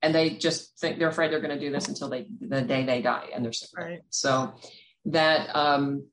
and 0.00 0.14
they 0.14 0.30
just 0.30 0.78
think 0.78 0.98
they're 0.98 1.08
afraid 1.08 1.32
they're 1.32 1.40
going 1.40 1.58
to 1.58 1.60
do 1.60 1.72
this 1.72 1.88
until 1.88 2.08
they 2.08 2.26
the 2.40 2.62
day 2.62 2.84
they 2.84 3.02
die 3.02 3.28
and 3.34 3.44
they're 3.44 3.52
sick 3.52 3.70
right. 3.76 4.00
so 4.10 4.54
that 5.06 5.54
um 5.54 6.06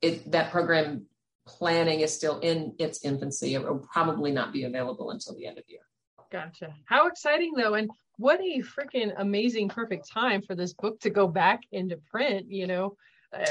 it 0.00 0.30
that 0.30 0.52
program 0.52 1.04
planning 1.46 2.00
is 2.00 2.14
still 2.14 2.38
in 2.38 2.72
its 2.78 3.04
infancy 3.04 3.54
it 3.54 3.62
will 3.62 3.84
probably 3.92 4.30
not 4.30 4.52
be 4.52 4.62
available 4.62 5.10
until 5.10 5.34
the 5.34 5.46
end 5.46 5.58
of 5.58 5.64
the 5.66 5.72
year 5.72 5.82
Gotcha. 6.30 6.74
How 6.84 7.08
exciting 7.08 7.52
though. 7.56 7.74
And 7.74 7.90
what 8.20 8.38
a 8.40 8.60
freaking 8.60 9.14
amazing, 9.16 9.70
perfect 9.70 10.06
time 10.06 10.42
for 10.42 10.54
this 10.54 10.74
book 10.74 11.00
to 11.00 11.08
go 11.08 11.26
back 11.26 11.62
into 11.72 11.96
print, 11.96 12.50
you 12.50 12.66
know? 12.66 12.96
Uh, 13.32 13.46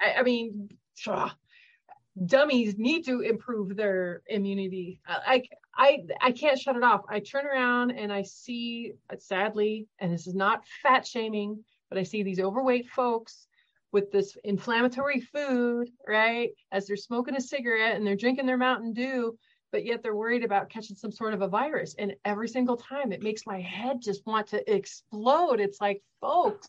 I, 0.00 0.14
I 0.18 0.22
mean, 0.22 0.68
dummies 2.24 2.78
need 2.78 3.04
to 3.06 3.20
improve 3.20 3.74
their 3.74 4.22
immunity. 4.28 5.00
I, 5.08 5.42
I, 5.76 6.04
I 6.20 6.30
can't 6.30 6.56
shut 6.56 6.76
it 6.76 6.84
off. 6.84 7.00
I 7.08 7.18
turn 7.18 7.46
around 7.46 7.90
and 7.90 8.12
I 8.12 8.22
see, 8.22 8.92
uh, 9.10 9.16
sadly, 9.18 9.88
and 9.98 10.12
this 10.12 10.28
is 10.28 10.36
not 10.36 10.62
fat 10.84 11.04
shaming, 11.04 11.64
but 11.88 11.98
I 11.98 12.04
see 12.04 12.22
these 12.22 12.38
overweight 12.38 12.88
folks 12.90 13.48
with 13.90 14.12
this 14.12 14.36
inflammatory 14.44 15.20
food, 15.20 15.88
right? 16.06 16.50
As 16.70 16.86
they're 16.86 16.96
smoking 16.96 17.34
a 17.34 17.40
cigarette 17.40 17.96
and 17.96 18.06
they're 18.06 18.14
drinking 18.14 18.46
their 18.46 18.56
Mountain 18.56 18.92
Dew 18.92 19.36
but 19.74 19.84
yet 19.84 20.04
they're 20.04 20.14
worried 20.14 20.44
about 20.44 20.70
catching 20.70 20.94
some 20.94 21.10
sort 21.10 21.34
of 21.34 21.42
a 21.42 21.48
virus. 21.48 21.96
And 21.98 22.14
every 22.24 22.46
single 22.46 22.76
time 22.76 23.10
it 23.10 23.24
makes 23.24 23.44
my 23.44 23.60
head 23.60 24.00
just 24.00 24.24
want 24.24 24.46
to 24.50 24.72
explode. 24.72 25.58
It's 25.58 25.80
like, 25.80 26.00
folks, 26.20 26.68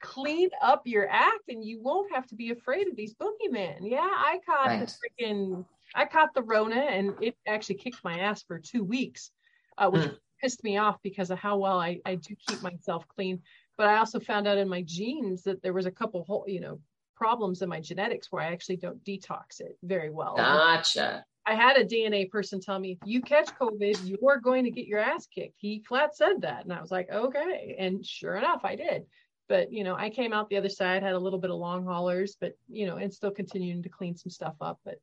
clean 0.00 0.48
up 0.60 0.82
your 0.84 1.08
act 1.08 1.44
and 1.50 1.64
you 1.64 1.80
won't 1.80 2.12
have 2.12 2.26
to 2.26 2.34
be 2.34 2.50
afraid 2.50 2.88
of 2.88 2.96
these 2.96 3.14
boogeymen. 3.14 3.88
Yeah, 3.88 4.00
I 4.00 4.40
caught 4.44 4.66
right. 4.66 4.80
the 4.80 5.24
freaking, 5.24 5.64
I 5.94 6.04
caught 6.04 6.34
the 6.34 6.42
Rona 6.42 6.80
and 6.80 7.14
it 7.20 7.36
actually 7.46 7.76
kicked 7.76 8.02
my 8.02 8.18
ass 8.18 8.42
for 8.42 8.58
two 8.58 8.82
weeks, 8.82 9.30
uh, 9.78 9.88
which 9.88 10.02
mm. 10.02 10.18
pissed 10.42 10.64
me 10.64 10.78
off 10.78 10.96
because 11.04 11.30
of 11.30 11.38
how 11.38 11.58
well 11.58 11.78
I, 11.78 12.00
I 12.04 12.16
do 12.16 12.34
keep 12.48 12.60
myself 12.60 13.06
clean. 13.06 13.40
But 13.78 13.86
I 13.86 13.98
also 13.98 14.18
found 14.18 14.48
out 14.48 14.58
in 14.58 14.68
my 14.68 14.82
genes 14.82 15.44
that 15.44 15.62
there 15.62 15.74
was 15.74 15.86
a 15.86 15.92
couple 15.92 16.24
whole, 16.24 16.44
you 16.48 16.58
know, 16.58 16.80
problems 17.14 17.62
in 17.62 17.68
my 17.68 17.78
genetics 17.78 18.32
where 18.32 18.42
I 18.42 18.52
actually 18.52 18.78
don't 18.78 19.04
detox 19.04 19.60
it 19.60 19.78
very 19.84 20.10
well. 20.10 20.34
Gotcha. 20.34 21.24
I 21.44 21.54
had 21.54 21.76
a 21.76 21.84
DNA 21.84 22.30
person 22.30 22.60
tell 22.60 22.78
me, 22.78 22.92
if 22.92 22.98
you 23.04 23.20
catch 23.20 23.48
COVID, 23.60 23.98
you're 24.04 24.38
going 24.38 24.64
to 24.64 24.70
get 24.70 24.86
your 24.86 25.00
ass 25.00 25.26
kicked. 25.26 25.56
He 25.58 25.82
flat 25.86 26.16
said 26.16 26.42
that. 26.42 26.64
And 26.64 26.72
I 26.72 26.80
was 26.80 26.90
like, 26.90 27.10
okay. 27.10 27.74
And 27.78 28.04
sure 28.06 28.36
enough, 28.36 28.60
I 28.64 28.76
did. 28.76 29.06
But, 29.48 29.72
you 29.72 29.82
know, 29.82 29.96
I 29.96 30.10
came 30.10 30.32
out 30.32 30.48
the 30.48 30.56
other 30.56 30.68
side, 30.68 31.02
had 31.02 31.14
a 31.14 31.18
little 31.18 31.40
bit 31.40 31.50
of 31.50 31.56
long 31.56 31.84
haulers, 31.84 32.36
but, 32.40 32.52
you 32.68 32.86
know, 32.86 32.96
and 32.96 33.12
still 33.12 33.32
continuing 33.32 33.82
to 33.82 33.88
clean 33.88 34.16
some 34.16 34.30
stuff 34.30 34.54
up. 34.60 34.78
But, 34.84 35.00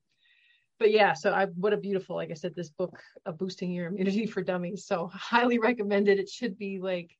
but 0.80 0.92
yeah, 0.92 1.14
so 1.14 1.34
I, 1.34 1.48
what 1.48 1.74
a 1.74 1.78
beautiful, 1.78 2.16
like 2.16 2.32
I 2.32 2.36
said, 2.36 2.56
this 2.56 2.70
book 2.70 2.98
of 3.26 3.38
boosting 3.38 3.72
your 3.72 3.88
immunity 3.90 4.26
for 4.26 4.42
dummies. 4.42 4.86
So 4.86 5.12
highly 5.14 5.60
recommended. 5.60 6.20
It 6.20 6.30
should 6.30 6.58
be 6.58 6.80
like, 6.80 7.12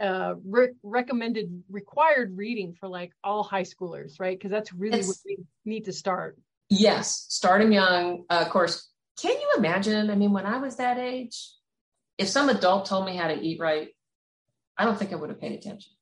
uh, 0.00 0.34
re- 0.44 0.74
recommended 0.82 1.62
required 1.70 2.36
reading 2.36 2.74
for 2.78 2.88
like 2.88 3.12
all 3.24 3.42
high 3.42 3.62
schoolers, 3.62 4.20
right? 4.20 4.36
Because 4.36 4.50
that's 4.50 4.72
really 4.72 4.98
it's, 4.98 5.08
what 5.08 5.16
we 5.24 5.38
need 5.64 5.84
to 5.86 5.92
start. 5.92 6.36
Yes, 6.68 7.26
starting 7.28 7.72
young. 7.72 8.24
Uh, 8.28 8.42
of 8.44 8.50
course, 8.50 8.90
can 9.20 9.32
you 9.32 9.54
imagine? 9.56 10.10
I 10.10 10.14
mean, 10.14 10.32
when 10.32 10.46
I 10.46 10.58
was 10.58 10.76
that 10.76 10.98
age, 10.98 11.50
if 12.18 12.28
some 12.28 12.48
adult 12.48 12.86
told 12.86 13.06
me 13.06 13.16
how 13.16 13.28
to 13.28 13.40
eat 13.40 13.60
right, 13.60 13.88
I 14.76 14.84
don't 14.84 14.98
think 14.98 15.12
I 15.12 15.16
would 15.16 15.30
have 15.30 15.40
paid 15.40 15.52
attention. 15.52 15.92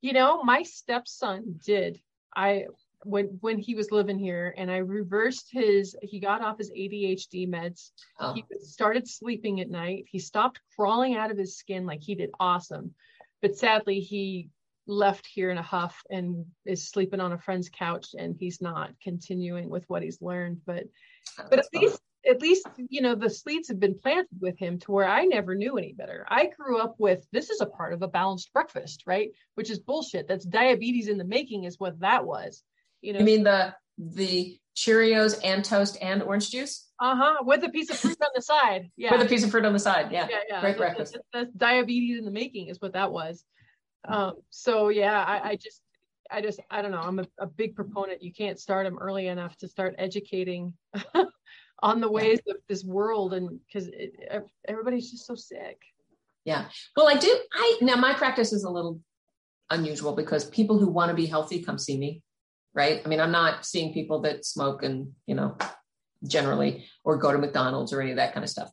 You 0.00 0.12
know, 0.12 0.42
my 0.42 0.62
stepson 0.62 1.60
did. 1.64 2.00
I 2.34 2.66
when 3.04 3.38
when 3.40 3.58
he 3.58 3.74
was 3.74 3.90
living 3.90 4.18
here 4.18 4.54
and 4.56 4.70
I 4.70 4.78
reversed 4.78 5.48
his 5.50 5.96
he 6.02 6.20
got 6.20 6.42
off 6.42 6.58
his 6.58 6.70
ADHD 6.70 7.48
meds. 7.48 7.90
Oh. 8.18 8.34
He 8.34 8.44
started 8.60 9.08
sleeping 9.08 9.60
at 9.60 9.70
night. 9.70 10.04
He 10.10 10.18
stopped 10.18 10.60
crawling 10.76 11.16
out 11.16 11.30
of 11.30 11.38
his 11.38 11.56
skin 11.56 11.86
like 11.86 12.02
he 12.02 12.14
did 12.14 12.30
awesome. 12.38 12.94
But 13.42 13.56
sadly 13.56 14.00
he 14.00 14.50
left 14.86 15.26
here 15.26 15.50
in 15.50 15.58
a 15.58 15.62
huff 15.62 16.02
and 16.10 16.44
is 16.66 16.88
sleeping 16.88 17.20
on 17.20 17.32
a 17.32 17.38
friend's 17.38 17.68
couch 17.68 18.08
and 18.18 18.36
he's 18.38 18.60
not 18.60 18.90
continuing 19.02 19.68
with 19.68 19.84
what 19.88 20.02
he's 20.02 20.20
learned. 20.20 20.60
But 20.66 20.84
oh, 21.38 21.44
but 21.48 21.60
at 21.60 21.66
least 21.72 22.00
at 22.28 22.42
least 22.42 22.66
you 22.88 23.00
know 23.00 23.14
the 23.14 23.30
seeds 23.30 23.68
have 23.68 23.80
been 23.80 23.98
planted 23.98 24.28
with 24.40 24.58
him 24.58 24.78
to 24.78 24.92
where 24.92 25.08
i 25.08 25.24
never 25.24 25.54
knew 25.54 25.78
any 25.78 25.92
better. 25.92 26.26
I 26.28 26.46
grew 26.46 26.78
up 26.78 26.96
with 26.98 27.26
this 27.32 27.50
is 27.50 27.60
a 27.60 27.66
part 27.66 27.92
of 27.92 28.02
a 28.02 28.08
balanced 28.08 28.52
breakfast 28.52 29.04
right? 29.06 29.30
Which 29.54 29.70
is 29.70 29.78
bullshit. 29.78 30.28
That's 30.28 30.44
diabetes 30.44 31.08
in 31.08 31.18
the 31.18 31.24
making 31.24 31.64
is 31.64 31.78
what 31.78 32.00
that 32.00 32.24
was 32.24 32.62
you 33.00 33.12
know? 33.12 33.20
you 33.20 33.24
mean 33.24 33.44
the 33.44 33.74
the 33.98 34.58
cheerios 34.76 35.38
and 35.44 35.64
toast 35.64 35.98
and 36.00 36.22
orange 36.22 36.50
juice? 36.50 36.88
Uh-huh 37.00 37.42
with 37.44 37.64
a 37.64 37.70
piece 37.70 37.90
of 37.90 37.98
fruit 37.98 38.18
on 38.20 38.28
the 38.34 38.42
side 38.42 38.90
yeah 38.96 39.12
with 39.16 39.22
a 39.22 39.28
piece 39.28 39.42
of 39.42 39.50
fruit 39.50 39.64
on 39.64 39.72
the 39.72 39.78
side 39.78 40.12
yeah, 40.12 40.26
yeah, 40.28 40.40
yeah. 40.48 40.60
great 40.60 40.76
breakfast. 40.76 41.16
that's 41.32 41.52
diabetes 41.54 42.18
in 42.18 42.24
the 42.24 42.30
making 42.30 42.68
is 42.68 42.80
what 42.80 42.92
that 42.92 43.10
was 43.10 43.44
um, 44.08 44.34
so 44.50 44.88
yeah, 44.88 45.22
I, 45.22 45.50
I, 45.50 45.56
just, 45.56 45.82
I 46.30 46.40
just, 46.40 46.60
I 46.70 46.82
don't 46.82 46.90
know. 46.90 47.00
I'm 47.00 47.18
a, 47.18 47.26
a, 47.38 47.46
big 47.46 47.74
proponent. 47.74 48.22
You 48.22 48.32
can't 48.32 48.58
start 48.58 48.86
them 48.86 48.98
early 48.98 49.26
enough 49.26 49.56
to 49.58 49.68
start 49.68 49.94
educating 49.98 50.72
on 51.82 52.00
the 52.00 52.10
ways 52.10 52.40
of 52.48 52.56
this 52.68 52.84
world, 52.84 53.34
and 53.34 53.58
because 53.66 53.90
everybody's 54.66 55.10
just 55.10 55.26
so 55.26 55.34
sick. 55.34 55.78
Yeah. 56.44 56.66
Well, 56.96 57.08
I 57.08 57.16
do. 57.16 57.38
I 57.52 57.78
now 57.82 57.96
my 57.96 58.14
practice 58.14 58.52
is 58.52 58.64
a 58.64 58.70
little 58.70 59.00
unusual 59.68 60.14
because 60.14 60.44
people 60.44 60.78
who 60.78 60.88
want 60.88 61.10
to 61.10 61.14
be 61.14 61.26
healthy 61.26 61.62
come 61.62 61.78
see 61.78 61.98
me, 61.98 62.22
right? 62.74 63.02
I 63.04 63.08
mean, 63.08 63.20
I'm 63.20 63.32
not 63.32 63.66
seeing 63.66 63.92
people 63.92 64.22
that 64.22 64.44
smoke 64.44 64.82
and 64.82 65.12
you 65.26 65.34
know, 65.34 65.56
generally, 66.26 66.86
or 67.04 67.18
go 67.18 67.32
to 67.32 67.38
McDonald's 67.38 67.92
or 67.92 68.00
any 68.00 68.10
of 68.10 68.16
that 68.16 68.32
kind 68.32 68.44
of 68.44 68.50
stuff. 68.50 68.70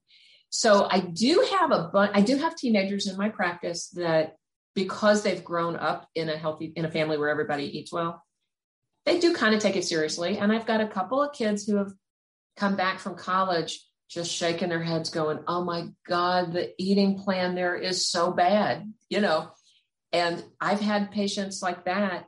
So 0.50 0.88
I 0.90 1.02
do 1.02 1.46
have 1.52 1.72
a 1.72 1.90
but 1.92 2.16
I 2.16 2.22
do 2.22 2.38
have 2.38 2.56
teenagers 2.56 3.08
in 3.08 3.18
my 3.18 3.30
practice 3.30 3.90
that 3.90 4.36
because 4.78 5.24
they've 5.24 5.44
grown 5.44 5.76
up 5.76 6.08
in 6.14 6.30
a 6.30 6.38
healthy 6.38 6.72
in 6.76 6.86
a 6.86 6.92
family 6.92 7.18
where 7.18 7.30
everybody 7.30 7.80
eats 7.80 7.92
well 7.92 8.24
they 9.08 9.20
do 9.20 9.34
kind 9.34 9.56
of 9.56 9.62
take 9.62 9.76
it 9.76 9.86
seriously. 9.86 10.38
And 10.38 10.52
i've 10.52 10.68
got 10.68 10.82
a 10.82 10.88
couple 10.88 11.22
of 11.22 11.34
kids 11.34 11.66
who 11.66 11.78
have 11.78 11.92
come 12.58 12.76
back 12.76 13.00
from 13.00 13.16
college 13.16 13.84
just 14.08 14.32
shaking 14.32 14.70
their 14.70 14.84
heads 14.84 15.10
going 15.10 15.40
oh 15.48 15.64
my 15.64 15.88
god 16.08 16.54
the 16.54 16.72
eating 16.78 17.18
plan 17.18 17.56
there 17.56 17.76
is 17.76 18.08
so 18.08 18.32
bad 18.32 18.94
you 19.10 19.20
know? 19.20 19.50
And 20.14 20.44
i've 20.62 20.80
had 20.80 21.10
patients 21.10 21.64
like 21.64 21.86
that 21.86 22.28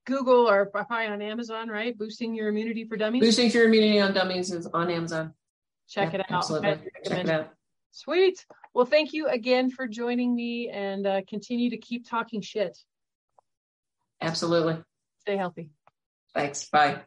Google 0.07 0.49
or 0.49 0.67
probably 0.67 1.07
on 1.07 1.23
Amazon, 1.23 1.69
right? 1.69 1.97
Boosting 1.97 2.35
your 2.35 2.49
immunity 2.49 2.85
for 2.85 2.97
dummies. 2.97 3.23
Boosting 3.23 3.51
your 3.51 3.67
immunity 3.67 4.01
on 4.01 4.13
dummies 4.13 4.53
is 4.53 4.67
on 4.67 4.91
Amazon. 4.91 5.33
Check 5.89 6.15
it 6.15 6.21
out. 6.21 6.27
Absolutely. 6.31 6.91
Check 7.07 7.25
it 7.25 7.31
out. 7.31 7.51
Sweet. 7.93 8.45
Well, 8.75 8.87
thank 8.87 9.13
you 9.13 9.29
again 9.29 9.71
for 9.71 9.87
joining 9.87 10.35
me 10.35 10.69
and 10.69 11.07
uh, 11.07 11.21
continue 11.29 11.71
to 11.71 11.77
keep 11.77 12.09
talking 12.09 12.41
shit. 12.41 12.77
Absolutely. 14.21 14.83
Stay 15.21 15.37
healthy. 15.37 15.71
Thanks. 16.35 16.69
Bye. 16.69 17.03